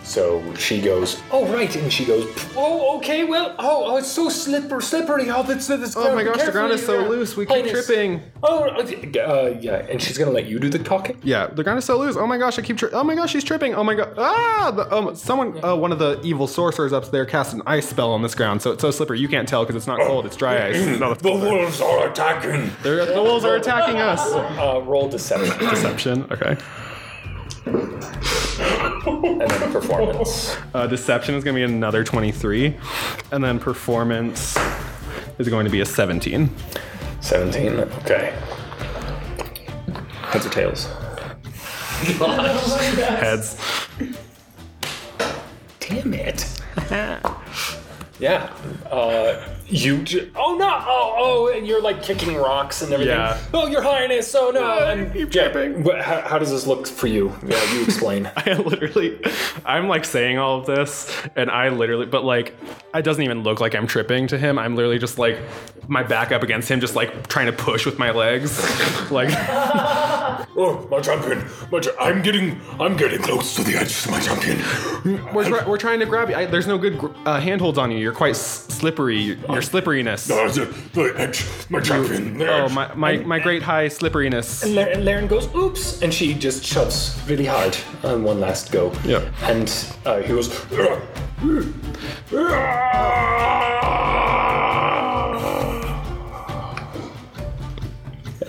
So 0.06 0.54
she 0.54 0.82
goes, 0.82 1.20
oh 1.32 1.48
right, 1.48 1.76
and 1.76 1.92
she 1.92 2.06
goes, 2.06 2.32
oh 2.56 2.98
okay, 2.98 3.24
well, 3.24 3.56
oh, 3.58 3.86
oh 3.88 3.98
it's 3.98 4.08
so 4.08 4.30
slippery, 4.30 4.82
slippery. 4.82 5.32
Oh, 5.32 5.42
this, 5.42 5.66
this 5.66 5.98
Oh 5.98 6.14
my 6.16 6.24
gosh, 6.24 6.44
the 6.44 6.52
ground 6.52 6.74
is 6.74 6.86
so 6.86 7.08
loose. 7.10 7.36
We 7.36 7.48
keep 7.48 7.66
tripping. 7.66 8.22
Oh, 8.44 8.66
uh, 8.70 9.58
yeah, 9.60 9.88
and 9.90 10.00
she's 10.00 10.18
gonna 10.18 10.30
let 10.32 10.46
you 10.46 10.60
do 10.60 10.70
the 10.70 10.78
talking. 10.78 11.18
Yeah, 11.24 11.48
the 11.48 11.64
ground 11.64 11.80
is 11.80 11.86
so 11.86 11.98
loose. 11.98 12.16
Oh 12.18 12.28
my 12.28 12.38
gosh, 12.38 12.60
I 12.60 12.62
keep. 12.62 12.78
Tri- 12.78 12.90
oh 12.94 13.04
my 13.04 13.16
gosh, 13.16 13.32
she's 13.32 13.44
tripping. 13.44 13.74
Oh 13.74 13.84
my 13.84 13.96
god. 13.96 14.14
Ah! 14.18 14.72
The, 14.76 14.96
um, 14.96 15.16
someone, 15.16 15.64
uh, 15.66 15.76
one 15.76 15.92
of 15.92 15.98
the 15.98 16.22
evil 16.22 16.46
sorcerers 16.46 16.94
up 16.94 17.10
there 17.10 17.26
cast 17.26 17.54
an 17.54 17.64
ice 17.66 17.90
spell 17.90 18.12
on 18.12 18.22
this 18.22 18.36
ground, 18.36 18.62
so 18.62 18.72
it's 18.72 18.82
so 18.82 18.92
slippery. 18.92 19.20
You 19.20 19.28
can't 19.28 19.48
tell 19.48 19.64
because 19.64 19.76
it's 19.76 19.88
not 19.88 20.00
cold. 20.02 20.28
It's 20.28 20.36
dry 20.36 20.68
ice. 20.68 20.76
No, 21.00 21.10
that's 21.10 21.24
The 21.24 21.32
wolves 21.32 21.82
are 21.82 22.10
attacking. 22.10 22.72
They're- 22.84 23.06
the 23.06 23.22
wolves 23.24 23.44
are 23.44 23.56
attacking 23.56 23.98
us. 23.98 24.22
Uh, 24.32 24.82
roll 24.86 25.10
deception 25.10 25.58
Deception. 25.68 26.28
Okay. 26.32 26.58
And 27.66 29.42
then 29.42 29.72
performance. 29.72 30.56
Uh, 30.74 30.88
deception 30.88 31.36
is 31.36 31.44
going 31.44 31.56
to 31.56 31.60
be 31.60 31.64
another 31.74 32.04
23, 32.04 32.76
and 33.32 33.44
then 33.44 33.60
performance 33.60 34.58
is 35.38 35.50
going 35.50 35.66
to 35.66 35.72
be 35.72 35.82
a 35.82 35.86
17. 35.86 36.50
17. 37.22 37.80
Okay. 37.80 38.34
Heads 40.24 40.46
or 40.46 40.50
tails? 40.50 40.86
Heads. 42.06 43.58
Damn 45.80 46.14
it. 46.14 46.62
yeah. 48.20 48.54
Uh, 48.92 49.55
you. 49.68 50.04
J- 50.04 50.30
oh 50.36 50.56
no! 50.56 50.70
Oh 50.70 51.16
oh! 51.18 51.48
And 51.58 51.66
you're 51.66 51.82
like 51.82 52.04
kicking 52.04 52.36
rocks 52.36 52.82
and 52.82 52.92
everything. 52.94 53.16
Yeah. 53.16 53.40
Oh, 53.54 53.68
your 53.68 53.82
highness! 53.82 54.34
Oh 54.36 54.52
no! 54.52 54.64
I 54.64 54.92
and 54.94 55.14
keep 55.14 55.34
yeah, 55.34 55.50
tripping. 55.50 55.84
wh- 55.84 56.00
How, 56.02 56.22
how 56.22 56.40
does 56.40 56.52
this 56.52 56.68
look 56.68 56.88
for 56.88 57.08
you? 57.08 57.34
Yeah, 57.46 57.74
you 57.74 57.84
explain. 57.84 58.30
I 58.38 58.54
literally, 58.54 59.20
I'm 59.66 59.88
like 59.88 60.06
saying 60.06 60.38
all 60.38 60.60
of 60.60 60.66
this, 60.66 61.12
and 61.36 61.50
I 61.50 61.70
literally, 61.70 62.06
but 62.06 62.24
like, 62.24 62.56
it 62.94 63.02
doesn't 63.04 63.24
even 63.24 63.44
look 63.44 63.60
like 63.60 63.76
I'm 63.76 63.88
tripping 63.88 64.28
to 64.28 64.38
him. 64.38 64.58
I'm 64.60 64.76
literally 64.76 65.00
just 65.00 65.18
like, 65.18 65.40
my 65.88 66.04
back 66.04 66.32
up 66.32 66.44
against 66.44 66.70
him, 66.70 66.80
just 66.80 66.96
like 66.96 67.28
trying 67.28 67.48
to 67.48 67.54
push 67.54 67.86
with 67.86 67.98
my 68.00 68.12
legs. 68.12 68.60
like, 69.12 69.30
oh, 70.58 70.88
my 70.90 71.00
champion! 71.02 71.46
My 71.72 71.80
cha- 71.80 71.92
I'm 72.00 72.22
getting, 72.22 72.60
I'm 72.80 72.96
getting 72.96 73.22
close 73.22 73.56
to 73.56 73.64
the 73.64 73.76
edge, 73.76 74.08
my 74.10 74.20
champion. 74.20 74.58
we're, 75.34 75.48
try- 75.48 75.68
we're 75.68 75.78
trying 75.78 76.00
to 76.00 76.06
grab 76.06 76.30
you. 76.30 76.36
I, 76.36 76.46
there's 76.46 76.68
no 76.68 76.78
good 76.78 76.98
gr- 76.98 77.08
uh, 77.26 77.40
handholds 77.40 77.78
on 77.78 77.92
you. 77.92 77.98
You're 77.98 78.14
quite 78.14 78.32
s- 78.36 78.66
slippery. 78.68 79.38
Your 79.50 79.62
slipperiness. 79.62 80.30
Uh, 80.30 80.48
the, 80.52 80.66
the 80.94 81.14
edge, 81.20 81.46
my 81.70 81.80
champion. 81.80 82.38
The 82.38 82.48
Oh, 82.50 82.66
edge. 82.66 82.74
my, 82.74 82.94
my, 82.96 83.18
my 83.18 83.40
great 83.40 83.62
high 83.62 83.88
slipperiness. 83.88 84.64
And 84.64 84.76
La- 84.76 85.00
Laren 85.04 85.28
goes, 85.28 85.54
oops, 85.56 86.02
and 86.02 86.14
she 86.14 86.34
just 86.34 86.64
shoves 86.64 87.20
really 87.28 87.46
hard 87.46 87.78
on 88.04 88.24
one 88.24 88.40
last 88.40 88.72
go. 88.72 88.92
Yeah. 89.06 89.30
And 89.44 89.70
uh, 90.06 90.22
he 90.22 90.30
goes, 90.30 90.50
"Ah, 90.74 91.02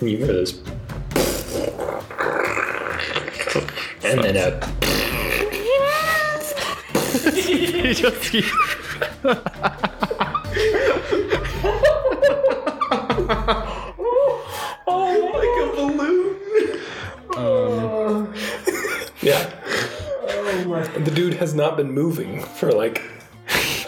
and 0.01 0.11
you 0.11 0.19
hear 0.19 0.27
this. 0.27 0.61
And 4.07 4.23
then 4.23 4.37
uh, 4.37 4.67
He 7.35 7.93
just 7.95 8.21
keep- 8.31 8.45
yeah. 19.23 19.51
And 20.95 21.05
the 21.07 21.11
dude 21.15 21.35
has 21.35 21.55
not 21.55 21.77
been 21.77 21.91
moving 21.93 22.43
for 22.43 22.73
like 22.73 23.03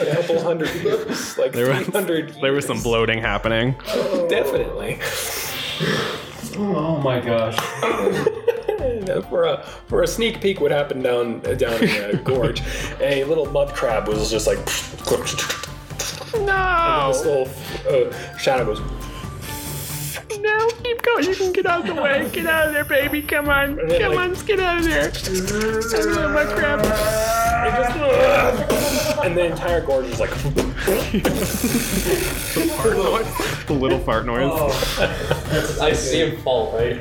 a 0.00 0.06
couple 0.14 0.42
hundred 0.42 0.74
years. 0.76 1.36
Like 1.38 1.52
There 1.52 1.68
was- 1.68 1.84
300 1.86 2.36
there 2.40 2.52
was 2.52 2.66
some 2.66 2.80
bloating 2.82 3.20
happening. 3.20 3.74
Definitely. 4.28 4.98
Oh 6.56 7.00
my 7.02 7.20
gosh. 7.20 7.56
For 9.22 9.44
a 9.44 9.62
for 9.86 10.02
a 10.02 10.06
sneak 10.06 10.40
peek, 10.40 10.60
what 10.60 10.70
happened 10.70 11.02
down 11.02 11.40
down 11.40 11.82
in 11.82 11.88
the 12.16 12.20
gorge? 12.24 12.62
A 13.00 13.24
little 13.24 13.46
mud 13.46 13.74
crab 13.74 14.06
was 14.08 14.30
just 14.30 14.46
like. 14.46 14.58
No! 16.34 17.12
This 17.12 17.24
little 17.24 17.48
uh, 17.88 18.36
shadow 18.38 18.64
goes. 18.66 18.80
No, 20.40 20.68
keep 20.84 21.00
going. 21.02 21.24
You 21.24 21.34
can 21.34 21.52
get 21.52 21.66
out 21.66 21.88
of 21.88 21.94
the 21.96 22.00
way. 22.00 22.28
Get 22.30 22.46
out 22.46 22.68
of 22.68 22.74
there, 22.74 22.84
baby. 22.84 23.22
Come 23.22 23.48
on. 23.48 23.76
then, 23.76 24.00
Come 24.00 24.10
like- 24.14 24.18
on, 24.20 24.28
let's 24.30 24.42
get 24.42 24.60
out 24.60 24.78
of 24.78 24.84
there. 24.84 25.10
Oh 25.10 26.28
my 26.32 26.44
crap. 26.44 26.84
And 29.24 29.36
the 29.36 29.46
entire 29.46 29.80
gorge 29.84 30.06
is 30.06 30.20
like. 30.20 30.30
The 33.66 33.72
little 33.74 33.98
fart 34.00 34.26
noise. 34.26 34.52
I 35.80 35.92
see 35.92 36.20
him 36.20 36.36
fall, 36.42 36.76
right? 36.76 37.00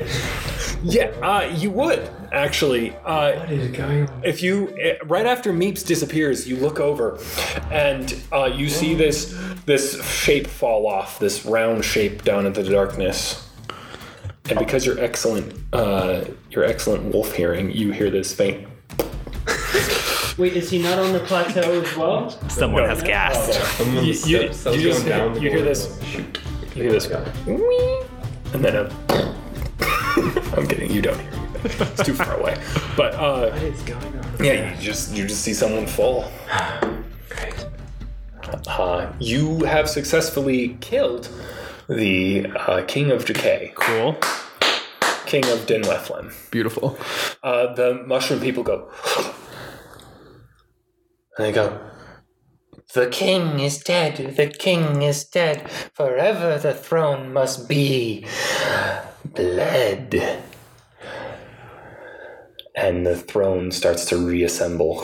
Yeah, 0.82 1.06
uh, 1.22 1.52
you 1.56 1.70
would 1.70 2.08
actually. 2.32 2.94
Uh, 3.04 3.32
What 3.40 3.50
is 3.50 3.76
going 3.76 4.08
on? 4.08 4.22
if 4.24 4.42
you 4.42 4.74
eh, 4.80 4.96
right 5.04 5.26
after 5.26 5.52
Meeps 5.52 5.84
disappears, 5.84 6.46
you 6.48 6.56
look 6.56 6.78
over, 6.80 7.18
and 7.70 8.14
uh, 8.32 8.44
you 8.44 8.68
see 8.68 8.94
this 8.94 9.36
this 9.66 10.02
shape 10.06 10.46
fall 10.46 10.86
off, 10.86 11.18
this 11.18 11.44
round 11.44 11.84
shape 11.84 12.22
down 12.22 12.46
into 12.46 12.62
the 12.62 12.70
darkness. 12.70 13.44
and 14.48 14.58
because 14.58 14.86
you're 14.86 14.98
excellent, 14.98 15.52
uh, 15.72 16.24
you're 16.50 16.64
excellent 16.64 17.12
wolf 17.12 17.32
hearing, 17.34 17.70
you 17.70 17.92
hear 17.92 18.10
this 18.10 18.32
faint. 18.32 18.66
Wait, 20.38 20.52
is 20.56 20.70
he 20.70 20.80
not 20.80 20.98
on 20.98 21.12
the 21.12 21.18
plateau 21.20 21.80
as 21.82 21.96
well? 21.96 22.30
Someone 22.48 22.84
has 22.84 23.02
gassed. 23.02 23.58
You, 23.84 24.00
you, 24.00 24.40
you 24.42 24.48
just 24.48 25.04
hear, 25.04 25.32
you 25.34 25.50
hear 25.50 25.62
this. 25.62 25.98
You 26.76 26.82
hear 26.84 26.92
this. 26.92 27.08
"Wee," 27.46 28.00
And 28.54 28.64
then 28.64 28.76
a. 28.76 29.34
I'm 30.56 30.66
kidding. 30.66 30.90
You 30.90 31.02
don't 31.02 31.18
hear 31.18 31.30
it. 31.64 31.80
It's 31.80 32.02
too 32.04 32.14
far 32.14 32.38
away. 32.38 32.56
But 32.96 33.14
uh, 33.14 33.52
yeah, 34.40 34.74
you 34.74 34.80
just 34.80 35.14
you 35.14 35.26
just 35.26 35.42
see 35.42 35.54
someone 35.54 35.86
fall. 35.86 36.30
Uh, 38.66 39.12
you 39.18 39.64
have 39.64 39.88
successfully 39.88 40.76
killed 40.80 41.28
the 41.88 42.46
uh, 42.56 42.84
King 42.86 43.10
of 43.10 43.24
Decay, 43.24 43.72
Cool. 43.74 44.14
King 45.26 45.44
of 45.46 45.66
Dinleflem. 45.66 46.32
Beautiful. 46.50 46.98
Uh, 47.42 47.74
the 47.74 48.02
mushroom 48.06 48.40
people 48.40 48.62
go. 48.62 48.90
And 51.36 51.46
they 51.46 51.52
go. 51.52 51.78
The 52.94 53.06
king 53.08 53.60
is 53.60 53.78
dead. 53.78 54.36
The 54.36 54.46
king 54.46 55.02
is 55.02 55.22
dead. 55.22 55.70
Forever 55.92 56.58
the 56.58 56.72
throne 56.72 57.34
must 57.34 57.68
be 57.68 58.24
bled. 59.26 60.40
And 62.74 63.06
the 63.06 63.16
throne 63.16 63.72
starts 63.72 64.06
to 64.06 64.16
reassemble. 64.16 65.00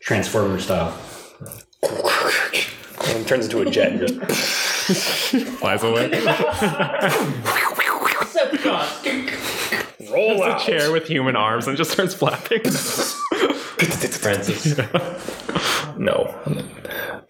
Transformer 0.00 0.58
style. 0.58 0.98
And 3.04 3.28
turns 3.28 3.44
into 3.44 3.60
a 3.60 3.70
jet. 3.70 3.92
and 3.92 4.00
just 4.00 4.18
Flies 5.60 5.84
away. 5.84 6.10
Roll 10.18 10.42
out. 10.42 10.60
Chair 10.60 10.90
with 10.92 11.06
human 11.06 11.36
arms 11.36 11.66
and 11.66 11.76
just 11.76 11.90
starts 11.90 12.14
flapping. 12.14 12.60
It's 12.64 14.16
Francis. 14.22 14.76
No. 15.96 16.34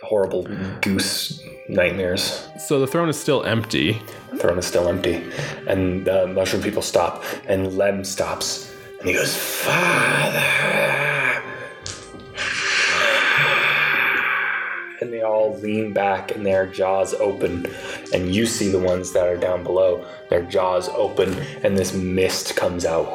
Horrible 0.03 0.47
goose 0.81 1.43
nightmares. 1.69 2.47
so 2.67 2.81
the 2.81 2.87
throne 2.87 3.09
is 3.09 3.19
still 3.19 3.43
empty. 3.45 4.01
The 4.33 4.39
throne 4.39 4.59
is 4.59 4.67
still 4.67 4.89
empty. 4.89 5.23
And 5.67 6.05
the 6.07 6.27
mushroom 6.27 6.63
people 6.63 6.83
stop, 6.83 7.23
and 7.47 7.77
Lem 7.77 8.05
stops. 8.05 8.73
And 9.01 9.09
he 9.09 9.15
goes, 9.15 9.37
Father! 9.37 11.28
And 15.01 15.13
they 15.13 15.23
all 15.23 15.57
lean 15.59 15.93
back 15.93 16.33
and 16.35 16.45
their 16.45 16.67
jaws 16.67 17.15
open. 17.15 17.67
And 18.13 18.35
you 18.35 18.47
see 18.47 18.71
the 18.71 18.81
ones 18.81 19.13
that 19.13 19.29
are 19.29 19.37
down 19.37 19.63
below. 19.63 20.07
Their 20.29 20.43
jaws 20.43 20.89
open, 20.89 21.39
and 21.63 21.79
this 21.79 21.95
mist 21.95 22.57
comes 22.57 22.85
out. 22.85 23.07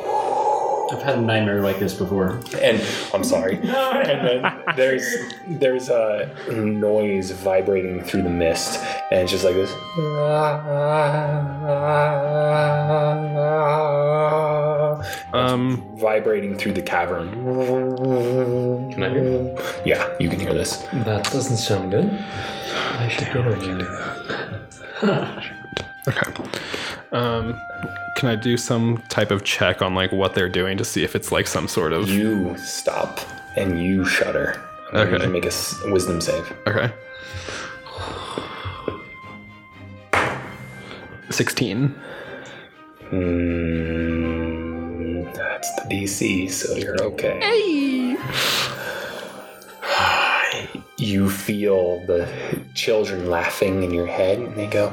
I've 0.92 1.02
had 1.02 1.18
a 1.18 1.22
nightmare 1.22 1.62
like 1.62 1.80
this 1.80 1.94
before. 1.94 2.40
And 2.62 2.82
I'm 3.14 3.24
sorry. 3.24 3.56
and 3.64 4.28
then 4.28 4.64
there's 4.76 5.06
there's 5.48 5.90
a 5.90 6.34
noise 6.52 7.32
vibrating 7.32 8.04
through 8.04 8.24
the 8.24 8.30
mist, 8.30 8.80
and 9.12 9.22
it's 9.22 9.32
just 9.32 9.44
like 9.44 9.56
this. 9.56 9.72
Um, 15.34 15.84
vibrating 15.98 16.56
through 16.58 16.74
the 16.74 16.82
cavern. 16.82 17.32
Can 18.92 19.04
I 19.04 19.10
hear? 19.10 19.56
Yeah, 19.86 20.16
you 20.20 20.30
can 20.30 20.40
hear 20.40 20.54
this. 20.54 20.78
That 21.06 21.24
doesn't 21.32 21.58
sound 21.58 21.92
good. 21.92 22.10
I 22.12 23.08
should 23.10 23.34
go 23.34 23.40
over 23.40 23.56
okay. 26.08 26.32
Um, 27.12 27.60
can 28.18 28.30
I 28.30 28.36
do 28.36 28.58
some 28.58 29.02
type 29.10 29.32
of 29.32 29.44
check 29.44 29.82
on 29.82 29.94
like 29.96 30.12
what 30.12 30.34
they're 30.36 30.50
doing 30.50 30.78
to 30.78 30.86
see 30.86 31.04
if 31.04 31.16
it's 31.16 31.32
like 31.32 31.48
some 31.48 31.68
sort 31.68 31.94
of 31.94 32.10
You 32.10 32.56
stop 32.58 33.20
and 33.56 33.82
you 33.84 34.06
shudder. 34.06 34.62
I'm 34.94 35.08
Okay. 35.08 35.18
gonna 35.18 35.30
Make 35.30 35.46
a 35.46 35.52
wisdom 35.92 36.22
save. 36.22 36.52
okay. 36.68 36.92
Sixteen. 41.30 41.96
Hmm, 43.10 44.53
that's 45.64 45.88
the 45.88 45.96
DC, 45.96 46.52
so 46.52 46.76
you're 46.76 47.02
okay. 47.02 47.40
Hey. 47.40 48.18
You 50.96 51.30
feel 51.30 52.06
the 52.06 52.30
children 52.76 53.30
laughing 53.30 53.84
in 53.84 53.92
your 53.92 54.06
head, 54.06 54.40
and 54.40 54.56
they 54.56 54.68
go, 54.68 54.92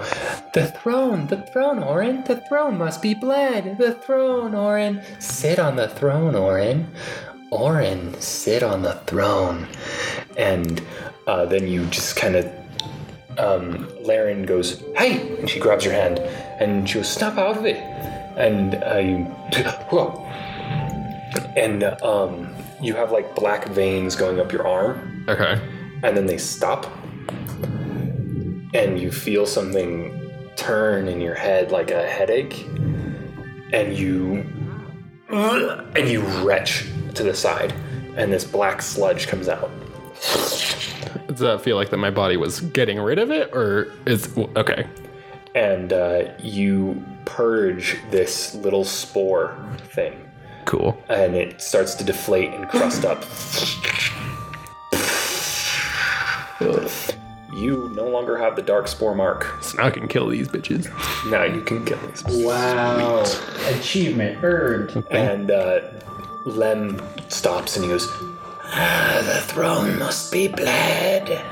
The 0.54 0.66
throne, 0.66 1.28
the 1.28 1.42
throne, 1.52 1.80
Orin, 1.80 2.24
the 2.24 2.42
throne 2.48 2.78
must 2.78 3.00
be 3.00 3.14
bled. 3.14 3.78
The 3.78 3.92
throne, 3.92 4.54
Orin. 4.54 5.02
Sit 5.20 5.60
on 5.60 5.76
the 5.76 5.86
throne, 5.86 6.34
Orin. 6.34 6.90
Orin, 7.52 8.18
sit 8.18 8.64
on 8.64 8.82
the 8.82 8.94
throne. 9.06 9.68
And 10.36 10.82
uh, 11.28 11.44
then 11.44 11.68
you 11.68 11.86
just 11.86 12.16
kind 12.16 12.34
of 12.34 12.50
um, 13.38 13.86
Laren 14.02 14.46
goes, 14.46 14.82
"Hey!" 14.96 15.36
and 15.38 15.48
she 15.48 15.60
grabs 15.60 15.84
your 15.84 15.94
hand, 15.94 16.18
and 16.18 16.88
she 16.88 16.96
goes, 16.96 17.12
"Snap 17.12 17.38
out 17.38 17.58
of 17.58 17.66
it!" 17.66 17.76
And 18.36 18.82
uh, 18.82 18.96
you, 18.96 19.24
whoa, 19.90 20.26
and 21.56 21.84
um, 22.02 22.54
you 22.80 22.94
have 22.94 23.10
like 23.12 23.34
black 23.34 23.68
veins 23.68 24.16
going 24.16 24.40
up 24.40 24.52
your 24.52 24.66
arm, 24.66 25.24
Okay. 25.28 25.60
and 26.02 26.16
then 26.16 26.26
they 26.26 26.38
stop, 26.38 26.86
and 28.74 28.98
you 29.00 29.10
feel 29.10 29.46
something 29.46 30.16
turn 30.56 31.08
in 31.08 31.20
your 31.20 31.34
head 31.34 31.70
like 31.72 31.90
a 31.90 32.06
headache, 32.06 32.66
and 33.72 33.96
you, 33.96 34.44
and 35.30 36.08
you 36.08 36.20
retch 36.44 36.86
to 37.14 37.22
the 37.22 37.34
side, 37.34 37.72
and 38.16 38.32
this 38.32 38.44
black 38.44 38.82
sludge 38.82 39.26
comes 39.26 39.48
out. 39.48 39.70
Does 41.28 41.38
that 41.38 41.60
feel 41.62 41.76
like 41.76 41.90
that 41.90 41.96
my 41.96 42.10
body 42.10 42.36
was 42.36 42.60
getting 42.60 43.00
rid 43.00 43.18
of 43.18 43.30
it, 43.30 43.50
or 43.54 43.92
is 44.06 44.36
okay? 44.56 44.86
and 45.52 45.92
uh, 45.92 46.30
you 46.40 47.04
purge 47.24 47.96
this 48.12 48.54
little 48.54 48.84
spore 48.84 49.56
thing, 49.88 50.29
Cool. 50.70 50.96
and 51.08 51.34
it 51.34 51.60
starts 51.60 51.96
to 51.96 52.04
deflate 52.04 52.50
and 52.54 52.68
crust 52.68 53.04
up. 53.04 53.24
You 57.52 57.90
no 57.96 58.08
longer 58.08 58.38
have 58.38 58.54
the 58.54 58.62
dark 58.62 58.86
spore 58.86 59.16
mark. 59.16 59.48
So 59.62 59.78
now 59.78 59.86
I 59.86 59.90
can 59.90 60.06
kill 60.06 60.28
these 60.28 60.46
bitches. 60.46 60.86
Now 61.28 61.42
you 61.42 61.60
can 61.62 61.84
kill 61.84 61.98
these. 62.06 62.22
Wow. 62.46 63.24
Achievement 63.66 64.44
earned. 64.44 65.04
And 65.10 65.50
uh, 65.50 65.80
Lem 66.46 67.02
stops 67.26 67.74
and 67.74 67.84
he 67.84 67.90
goes, 67.90 68.06
ah, 68.62 69.22
"The 69.26 69.40
throne 69.52 69.98
must 69.98 70.30
be 70.30 70.46
bled." 70.46 71.42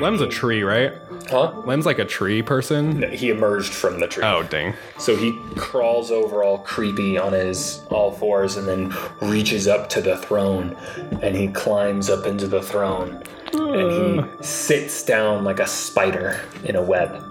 Lem's 0.00 0.20
a 0.20 0.28
tree, 0.28 0.62
right? 0.62 0.94
Huh? 1.28 1.52
Lem's 1.64 1.86
like 1.86 1.98
a 1.98 2.04
tree 2.04 2.42
person. 2.42 3.10
He 3.12 3.30
emerged 3.30 3.72
from 3.72 4.00
the 4.00 4.08
tree. 4.08 4.24
Oh 4.24 4.42
dang. 4.42 4.74
So 4.98 5.14
he 5.14 5.38
crawls 5.56 6.10
over 6.10 6.42
all 6.42 6.58
creepy 6.58 7.18
on 7.18 7.32
his 7.32 7.82
all 7.90 8.10
fours 8.10 8.56
and 8.56 8.66
then 8.66 8.94
reaches 9.20 9.68
up 9.68 9.88
to 9.90 10.00
the 10.00 10.16
throne 10.16 10.76
and 11.22 11.36
he 11.36 11.48
climbs 11.48 12.08
up 12.08 12.26
into 12.26 12.46
the 12.46 12.62
throne 12.62 13.22
and 13.52 13.92
he 13.92 14.18
uh. 14.18 14.42
sits 14.42 15.04
down 15.04 15.44
like 15.44 15.60
a 15.60 15.66
spider 15.66 16.40
in 16.64 16.76
a 16.76 16.82
web. 16.82 17.24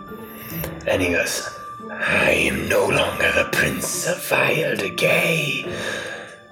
And 0.87 1.01
he 1.01 1.09
goes, 1.09 1.47
I 1.91 2.31
am 2.31 2.69
no 2.69 2.87
longer 2.87 3.31
the 3.31 3.49
prince 3.51 4.07
of 4.07 4.23
vile 4.25 4.75
decay. 4.75 5.63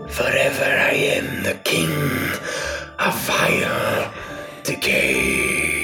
Forever 0.10 0.66
I 0.66 0.94
am 0.94 1.44
the 1.44 1.60
king 1.64 1.92
of 3.00 3.20
vile 3.22 4.14
decay. 4.64 5.77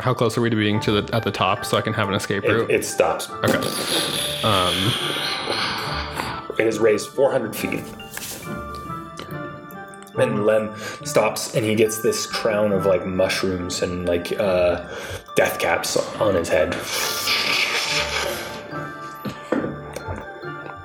How 0.00 0.14
close 0.14 0.38
are 0.38 0.40
we 0.40 0.50
to 0.50 0.56
being 0.56 0.78
to 0.80 1.00
the 1.00 1.14
at 1.14 1.24
the 1.24 1.30
top 1.32 1.64
so 1.64 1.76
I 1.76 1.80
can 1.80 1.92
have 1.92 2.08
an 2.08 2.14
escape 2.14 2.44
route? 2.44 2.70
It, 2.70 2.76
it 2.76 2.84
stops. 2.84 3.28
okay. 3.30 3.58
Um. 4.44 4.74
It 6.58 6.66
is 6.66 6.80
raised 6.80 7.10
400 7.10 7.54
feet. 7.54 7.84
And 10.18 10.44
Lem 10.44 10.74
stops 11.04 11.54
and 11.54 11.64
he 11.64 11.76
gets 11.76 12.02
this 12.02 12.26
crown 12.26 12.72
of 12.72 12.84
like 12.84 13.06
mushrooms 13.06 13.82
and 13.82 14.08
like 14.08 14.32
uh, 14.40 14.88
death 15.36 15.60
caps 15.60 15.96
on 16.16 16.34
his 16.34 16.48
head. 16.48 16.74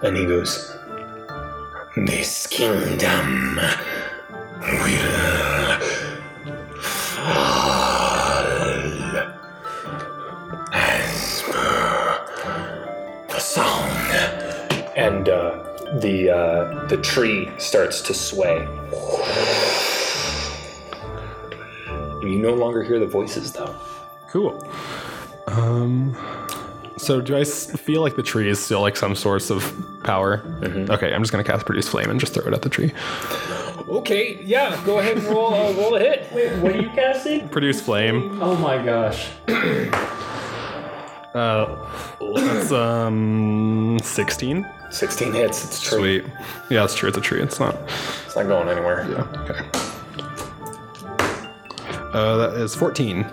And 0.03 0.15
he 0.15 0.25
goes, 0.25 0.75
This 1.95 2.45
kingdom 2.45 3.59
will 4.61 5.62
the 16.01 16.29
uh, 16.29 16.85
the 16.87 16.97
tree 16.97 17.49
starts 17.57 18.01
to 18.01 18.13
sway. 18.13 18.67
You 22.21 22.39
no 22.39 22.53
longer 22.53 22.83
hear 22.83 22.99
the 22.99 23.05
voices, 23.05 23.51
though. 23.51 23.75
Cool. 24.29 24.65
Um. 25.47 26.15
So 26.97 27.19
do 27.19 27.35
I 27.35 27.41
s- 27.41 27.69
feel 27.77 27.99
like 28.01 28.15
the 28.15 28.23
tree 28.23 28.47
is 28.49 28.63
still 28.63 28.79
like 28.79 28.95
some 28.95 29.13
source 29.15 29.49
of 29.49 29.61
power? 30.03 30.41
Okay, 30.63 31.13
I'm 31.13 31.21
just 31.21 31.31
gonna 31.33 31.43
cast 31.43 31.65
produce 31.65 31.87
flame 31.89 32.09
and 32.09 32.17
just 32.19 32.33
throw 32.33 32.45
it 32.47 32.53
at 32.53 32.61
the 32.61 32.69
tree. 32.69 32.93
Okay, 33.89 34.41
yeah, 34.43 34.81
go 34.85 34.99
ahead 34.99 35.17
and 35.17 35.25
roll, 35.25 35.53
uh, 35.53 35.73
roll 35.73 35.95
a 35.95 35.99
hit. 35.99 36.31
Wait, 36.33 36.55
what 36.59 36.73
are 36.73 36.81
you 36.81 36.89
casting? 36.89 37.49
Produce 37.49 37.81
flame. 37.81 38.41
Oh 38.41 38.55
my 38.55 38.77
gosh. 38.83 39.27
Uh, 41.33 41.89
that's 42.35 42.71
um 42.71 43.99
16. 44.01 44.65
16 44.93 45.33
hits. 45.33 45.65
It's 45.65 45.81
true. 45.81 45.97
Sweet. 45.99 46.25
Yeah, 46.69 46.83
it's 46.83 46.93
true. 46.95 47.09
It's 47.09 47.17
a 47.17 47.21
tree. 47.21 47.41
It's 47.41 47.59
not. 47.59 47.75
It's 48.25 48.35
not 48.35 48.47
going 48.47 48.69
anywhere. 48.69 49.07
Yeah. 49.09 49.41
Okay. 49.41 49.59
Uh, 52.13 52.37
that 52.37 52.53
is 52.57 52.75
14. 52.75 53.25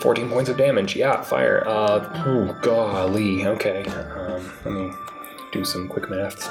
14 0.00 0.28
points 0.28 0.50
of 0.50 0.56
damage. 0.56 0.96
Yeah, 0.96 1.22
fire. 1.22 1.62
Uh, 1.66 2.10
oh, 2.26 2.58
golly. 2.60 3.46
Okay. 3.46 3.84
Um, 3.84 4.52
let 4.64 4.74
me 4.74 4.90
do 5.52 5.64
some 5.64 5.88
quick 5.88 6.10
maths. 6.10 6.48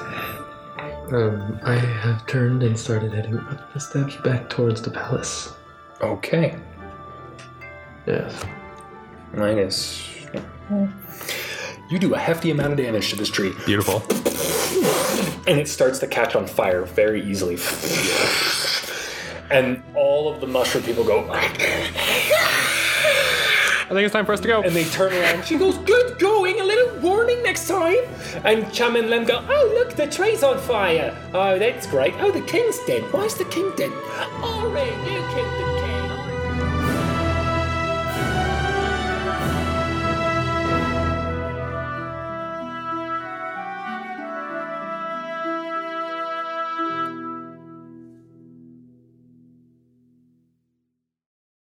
Um, 1.11 1.59
I 1.63 1.75
have 1.75 2.25
turned 2.27 2.63
and 2.63 2.79
started 2.79 3.13
heading 3.13 3.37
up 3.37 3.73
the 3.73 3.79
steps 3.79 4.15
back 4.17 4.49
towards 4.49 4.81
the 4.81 4.91
palace. 4.91 5.53
Okay. 6.01 6.57
Yes. 8.07 8.45
Minus. 9.33 10.07
You 11.89 11.97
do 11.99 12.13
a 12.13 12.19
hefty 12.19 12.51
amount 12.51 12.73
of 12.73 12.77
damage 12.77 13.09
to 13.09 13.15
this 13.15 13.29
tree, 13.29 13.53
Beautiful. 13.65 14.03
and 15.47 15.59
it 15.59 15.67
starts 15.67 15.97
to 15.99 16.07
catch 16.07 16.35
on 16.35 16.45
fire 16.45 16.83
very 16.85 17.21
easily. 17.23 17.57
And 19.49 19.81
all 19.95 20.31
of 20.31 20.39
the 20.39 20.45
mushroom 20.47 20.83
people 20.83 21.03
go, 21.03 21.27
I 21.31 21.47
think 23.89 24.05
it's 24.05 24.13
time 24.13 24.27
for 24.27 24.33
us 24.33 24.39
to 24.41 24.47
go. 24.47 24.61
and 24.61 24.75
they 24.75 24.83
turn 24.85 25.11
around. 25.11 25.43
She 25.45 25.57
goes, 25.57 25.79
"Good 25.79 26.19
going. 26.19 26.59
A 26.59 26.63
little 26.63 26.95
warning 26.99 27.41
next 27.41 27.67
time." 27.67 27.97
And 28.43 28.71
Chum 28.71 28.95
and 28.95 29.09
Lem 29.09 29.25
go, 29.25 29.43
"Oh, 29.49 29.71
look, 29.73 29.95
the 29.95 30.05
tree's 30.05 30.43
on 30.43 30.59
fire. 30.59 31.17
Oh, 31.33 31.57
that's 31.57 31.87
great. 31.87 32.13
Oh, 32.19 32.29
the 32.29 32.41
king's 32.41 32.77
dead. 32.85 33.01
Why's 33.11 33.33
the 33.33 33.45
king 33.45 33.71
dead? 33.75 33.89
Oh, 33.91 34.61
all 34.63 34.69
right, 34.69 34.93
you 35.07 35.23
killed 35.33 35.51
the 35.57 35.63
king." 35.65 35.68